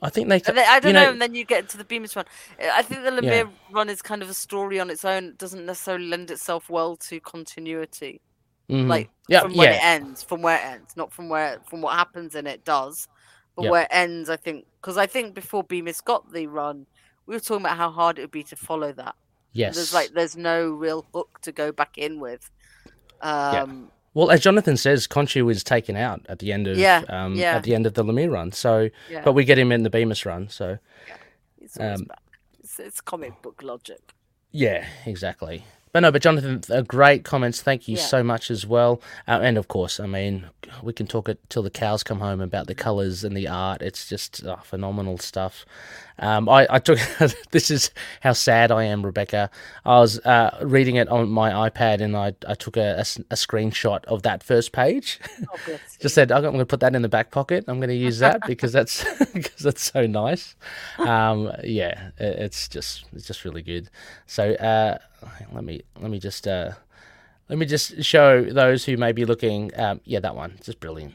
[0.03, 0.43] I think they.
[0.47, 2.25] And I don't know, know, and then you get into the Bemis run.
[2.61, 5.25] I think the Lemire run is kind of a story on its own.
[5.27, 8.21] It doesn't necessarily lend itself well to continuity.
[8.69, 8.89] mhm.
[8.89, 11.81] Like yeah, from when yeah, it ends, from where it ends, not from where from
[11.81, 13.09] what happens in it does,
[13.57, 13.71] but Yep.
[13.71, 14.29] where it ends.
[14.29, 16.87] I think because I think before Bemis got the run,
[17.27, 19.15] we were talking about how hard it would be to follow that.
[19.53, 19.77] yes.
[19.77, 22.51] There's like there's no real hook to go back in with.
[23.25, 27.35] Um, well, as Jonathan says, Khonshu is taken out at the end of Yeah, um,
[27.35, 27.57] yeah.
[27.57, 28.53] at the end of the Lemire run.
[28.53, 30.49] So, yeah, but we get him in the Bemis run.
[30.49, 30.79] So,
[31.61, 32.07] it's um.
[32.61, 34.15] It's, it's comic book logic.
[34.53, 35.65] Yeah, exactly.
[35.95, 37.63] But no, but Jonathan, uh, great comments.
[37.63, 38.03] Thank you Yeah.
[38.03, 39.01] so much as well.
[39.29, 40.47] Uh, and of course, I mean,
[40.83, 43.81] we can talk it till the cows come home about the colours and the art.
[43.81, 45.65] It's just oh, phenomenal stuff.
[46.19, 46.99] Um, I, I took
[47.53, 47.93] this is
[48.23, 49.51] how sad I am, Rebecca.
[49.85, 52.99] I was uh, reading it on my iPad and I, I took a
[53.31, 55.21] a screenshot of that first page.
[55.49, 55.79] Oh.
[56.01, 57.65] Just said I'm going to put that in the back pocket.
[57.69, 60.57] I'm going to use that because that's because that's so nice.
[60.99, 63.91] Um, yeah, i- it's just it's just really good.
[64.27, 64.99] So uh,
[65.53, 66.73] let me let me just uh,
[67.49, 69.71] let me just show those who may be looking.
[69.79, 71.15] Um, yeah, that one, just brilliant,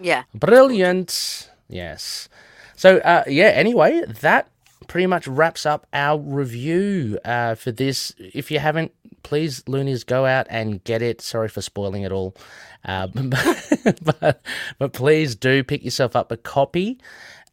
[0.00, 0.24] yeah.
[0.34, 1.50] brilliant.
[1.68, 2.28] Yes.
[2.76, 3.48] So uh, yeah.
[3.48, 4.48] Anyway, that
[4.88, 8.14] pretty much wraps up our review uh, for this.
[8.18, 8.92] If you haven't,
[9.22, 11.20] please, Loonies, go out and get it.
[11.20, 12.36] Sorry for spoiling it all.
[12.84, 13.06] Uh,
[14.02, 14.42] but,
[14.78, 16.98] but please do pick yourself up a copy.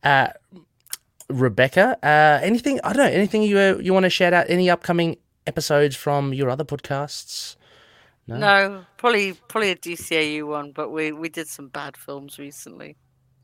[0.03, 0.29] Uh,
[1.29, 4.49] Rebecca, uh, anything, I don't know, anything you, uh, you want to shout out?
[4.49, 5.17] Any upcoming
[5.49, 7.57] episodes from your other podcasts?
[8.27, 8.37] No?
[8.37, 12.95] No, probably probably a DCAU one, but we we did some bad films recently.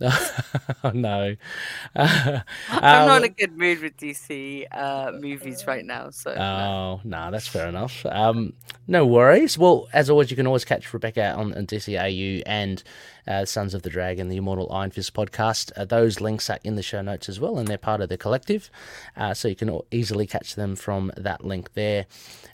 [0.01, 1.35] Oh, no.
[1.95, 2.39] Uh,
[2.69, 6.41] I'm not in a good mood with DC uh, movies right now, so no.
[6.41, 8.05] Oh, no, that's fair enough.
[8.05, 8.53] Um,
[8.87, 9.57] no worries.
[9.57, 12.83] Well, as always, you can always catch Rebecca on, on DCAU and
[13.27, 15.71] uh, Sons of the Dragon, the Immortal Iron Fist podcast.
[15.75, 18.17] Uh, those links are in the show notes as well, and they're part of the
[18.17, 18.69] collective.
[19.15, 22.05] Uh, so you can easily catch them from that link there.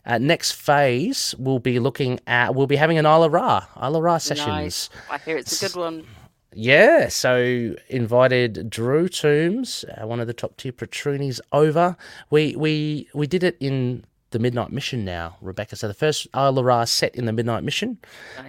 [0.06, 4.18] Uh, next phase, we'll be looking at, we'll be having an Isla Ra, Isla Ra
[4.18, 4.46] sessions.
[4.46, 4.90] nice.
[5.10, 6.06] I hear it's a good one.
[6.54, 11.96] Yeah, so invited Drew Toombs, uh, one of the top tier patroonies, over.
[12.30, 15.76] We we we did it in the Midnight Mission now, Rebecca.
[15.76, 17.98] So the first Isla Ra set in the Midnight Mission.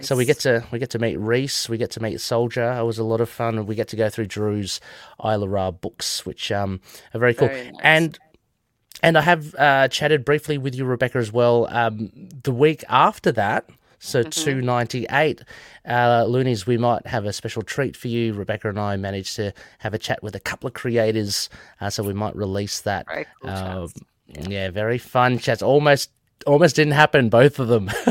[0.00, 2.72] So we get to we get to meet Reese, we get to meet Soldier.
[2.72, 4.80] It was a lot of fun, and we get to go through Drew's
[5.22, 6.80] Isla Ra books, which um
[7.14, 7.48] are very cool.
[7.48, 7.80] Very nice.
[7.82, 8.18] And
[9.02, 11.66] and I have uh, chatted briefly with you, Rebecca, as well.
[11.68, 12.10] Um,
[12.42, 13.68] the week after that,
[13.98, 14.30] so Mm-hmm.
[14.30, 15.42] 298,
[15.88, 18.32] uh, Loonies, we might have a special treat for you.
[18.32, 21.48] Rebecca and I managed to have a chat with a couple of creators,
[21.80, 23.06] uh, so we might release that.
[23.06, 24.48] Very cool Uh, chats.
[24.48, 24.70] yeah.
[24.70, 25.62] very fun chats.
[25.62, 26.10] Almost.
[26.46, 27.86] Almost didn't happen, both of them.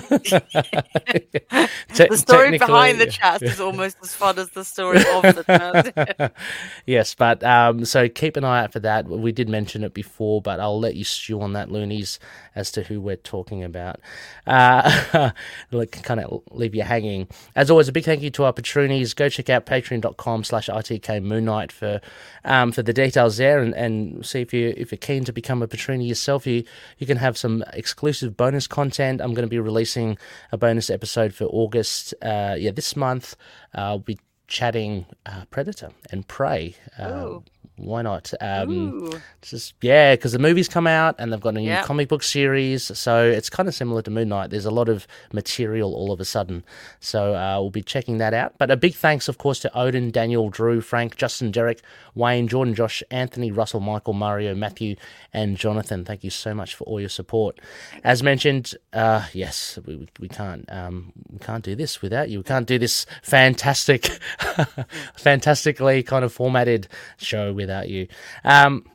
[1.95, 6.33] the story behind the chat is almost as fun as the story of the chat.
[6.85, 9.07] yes, but um, so keep an eye out for that.
[9.07, 12.19] We did mention it before, but I'll let you stew on that, Loonies,
[12.55, 13.99] as to who we're talking about.
[14.47, 15.31] Uh,
[16.03, 17.27] kind of leave you hanging.
[17.55, 19.15] As always, a big thank you to our patroonies.
[19.15, 22.01] Go check out patreon.com slash ITK Moon Knight for
[22.45, 25.61] um, for the details there and, and see if you if you're keen to become
[25.61, 26.45] a patroonie yourself.
[26.47, 26.63] You
[26.97, 29.21] you can have some exclusive bonus content.
[29.21, 30.17] I'm going to be releasing
[30.51, 32.13] a bonus episode for August.
[32.21, 33.35] Uh, yeah, this month
[33.75, 36.75] uh, I'll be chatting uh, Predator and Prey.
[37.01, 37.43] Ooh.
[37.77, 38.31] Why not?
[38.39, 39.09] Um,
[39.41, 41.83] just yeah, because the movies come out and they've got a new Yeah.
[41.83, 44.51] comic book series, so it's kind of similar to Moon Knight.
[44.51, 46.63] There's a lot of material all of a sudden,
[46.99, 48.57] so uh, we'll be checking that out.
[48.57, 51.81] But a big thanks, of course, to Odin, Daniel, Drew, Frank, Justin, Derek,
[52.15, 54.95] Wayne, Jordan, Josh, Anthony, Russell, Michael, Mario, Matthew,
[55.33, 56.05] and Jonathan.
[56.05, 57.59] Thank you so much for all your support.
[58.03, 62.37] As mentioned, uh, yes, we, we- we can't um, we can't do this without you.
[62.39, 64.09] We can't do this fantastic,
[65.15, 68.07] fantastically kind of formatted show without you.
[68.43, 68.85] Um,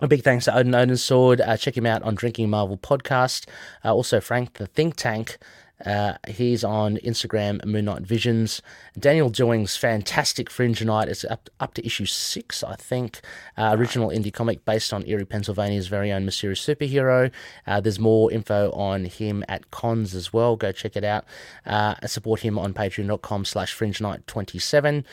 [0.00, 1.40] a big thanks to Odin Odin Sword.
[1.40, 3.46] Uh, check him out on Drinking Marvel podcast.
[3.84, 5.38] Uh, also, Frank the Think Tank.
[5.84, 8.62] Uh, he's on Instagram, Moon Knight Visions.
[8.98, 11.08] Daniel Doing's fantastic Fringe Night.
[11.08, 13.20] It's up, up to issue six, I think.
[13.56, 17.30] Uh, original indie comic based on Erie, Pennsylvania's very own mysterious superhero.
[17.66, 20.56] Uh, there's more info on him at cons as well.
[20.56, 21.24] Go check it out.
[21.66, 25.04] Uh, support him on patreon.com slash fringe night 27.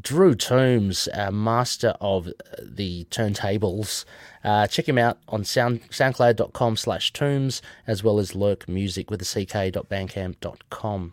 [0.00, 2.28] Drew Toombs, uh, master of
[2.62, 4.04] the turntables.
[4.46, 9.18] Uh, check him out on sound, soundcloud.com slash tombs as well as lurk music with
[9.18, 11.12] the ck.bandcamp.com.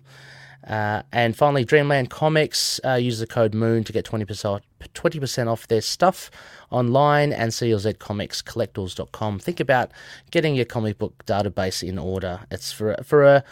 [0.68, 2.80] Uh, and finally, Dreamland Comics.
[2.86, 4.62] Uh, use the code MOON to get 20% off,
[4.94, 6.32] 20% off their stuff
[6.70, 9.40] online and clzcomicscollectors.com.
[9.40, 9.92] Think about
[10.32, 12.42] getting your comic book database in order.
[12.52, 13.44] It's for, for a,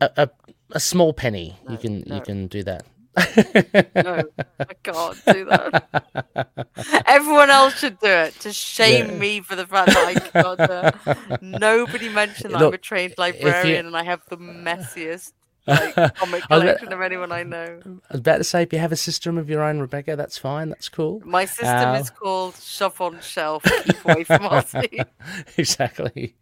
[0.00, 0.30] a, a,
[0.72, 1.58] a small penny.
[1.68, 2.84] you can you can do that.
[3.16, 4.22] No,
[4.60, 5.84] I can't do that.
[7.06, 9.18] Everyone else should do it to shame Yeah.
[9.18, 11.42] me for the fact that I can't do it.
[11.42, 15.32] Nobody mentioned that I'm a trained if you- librarian and I have the messiest
[15.66, 17.80] like, comic I was about- collection of anyone I know.
[17.84, 20.38] I was about to say, if you have a system of your own, Rebecca, that's
[20.38, 20.68] fine.
[20.68, 21.20] That's cool.
[21.24, 24.46] My system Uh, is called shove on shelf, keep away from
[25.56, 26.34] exactly.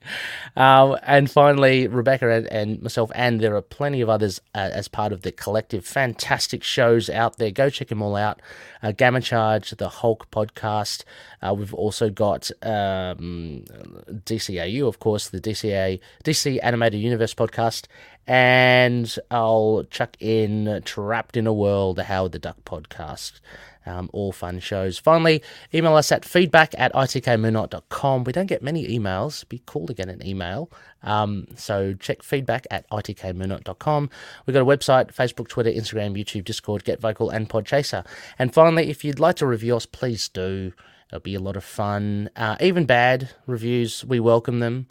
[0.56, 4.88] Um, and finally, Rebecca and, and myself, and there are plenty of others uh, as
[4.88, 5.84] part of the collective.
[5.86, 7.50] Fantastic shows out there.
[7.50, 8.40] Go check them all out.
[8.82, 11.04] Uh, Gamma Charge, the Hulk podcast.
[11.42, 13.64] Uh, we've also got um,
[14.10, 17.86] DCAU, of course, the DCA DC Animated Universe podcast.
[18.26, 23.40] And I'll chuck in Trapped in a World, the Howard the Duck podcast.
[23.86, 24.98] Um, all fun shows.
[24.98, 25.42] Finally,
[25.74, 28.24] email us at feedback at itkmoonnight.com.
[28.24, 29.46] We don't get many emails.
[29.48, 30.70] Be cool to get an email.
[31.02, 34.10] Um, so check feedback at itkmoonnight.com.
[34.46, 38.06] We've got a website, Facebook, Twitter, Instagram, YouTube, Discord, Get Vocal, and Podchaser.
[38.38, 40.72] And finally, if you'd like to review us, please do.
[41.10, 42.30] It'll be a lot of fun.
[42.34, 44.86] Uh, even bad reviews, we welcome them.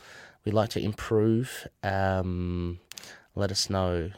[0.46, 1.68] We like to improve.
[1.82, 2.80] Um,
[3.36, 4.12] let us know.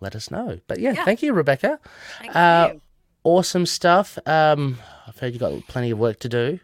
[0.00, 0.60] Let us know.
[0.68, 1.04] But yeah, Yeah.
[1.04, 1.78] thank you, Rebecca
[2.20, 2.80] Thank Uh, you.
[3.24, 4.18] awesome stuff.
[4.26, 6.60] Um, I've heard you've got plenty of work to do,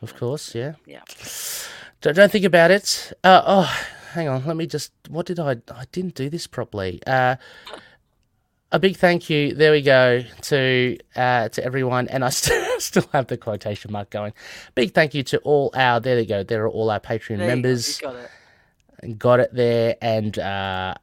[0.00, 0.54] of course.
[0.54, 0.74] Yeah.
[0.86, 1.02] Yeah.
[2.00, 3.12] Don't, don't think about it.
[3.22, 3.84] Uh, oh,
[4.14, 4.44] hang on.
[4.44, 4.92] Let me just.
[5.08, 5.52] What did I?
[5.72, 7.00] I didn't do this properly.
[7.06, 7.36] Uh,
[8.72, 9.54] a big thank you.
[9.54, 14.10] There we go to uh, to everyone, and I still still have the quotation mark
[14.10, 14.32] going.
[14.74, 16.00] Big thank you to all our.
[16.00, 16.42] There they go.
[16.42, 19.18] There are all our Patreon There go, members got it.
[19.18, 20.94] got it there and uh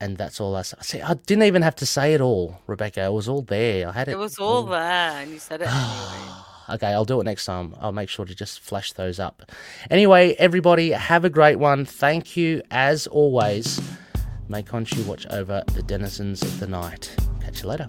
[0.00, 1.00] and that's all I s- see.
[1.00, 3.04] I didn't even have to say it all, Rebecca.
[3.04, 3.88] It was all there.
[3.88, 4.12] I had it.
[4.12, 6.34] It was all there, and you said it anyway.
[6.70, 7.74] okay, I'll do it next time.
[7.80, 9.50] I'll make sure to just flash those up.
[9.90, 11.84] Anyway, everybody, have a great one.
[11.84, 13.80] Thank you as always.
[14.48, 17.14] May Khonshu watch over the denizens of the night.
[17.40, 17.88] Catch you later.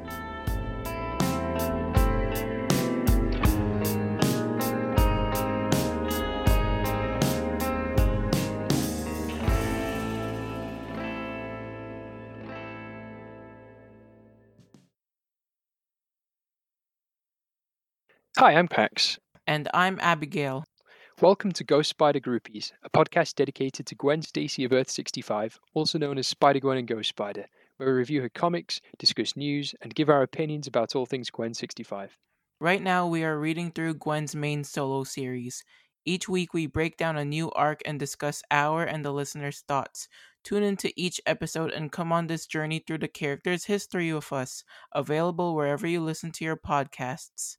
[18.41, 19.19] Hi, I'm Pax.
[19.45, 20.63] And I'm Abigail.
[21.21, 25.99] Welcome to Ghost Spider Groupies, a podcast dedicated to Gwen Stacy of Earth 65, also
[25.99, 27.45] known as Spider Gwen and Ghost Spider,
[27.77, 31.53] where we review her comics, discuss news, and give our opinions about all things Gwen
[31.53, 32.17] 65.
[32.59, 35.63] Right now, we are reading through Gwen's main solo series.
[36.03, 40.07] Each week, we break down a new arc and discuss our and the listener's thoughts.
[40.43, 44.63] Tune into each episode and come on this journey through the character's history with us,
[44.95, 47.57] available wherever you listen to your podcasts.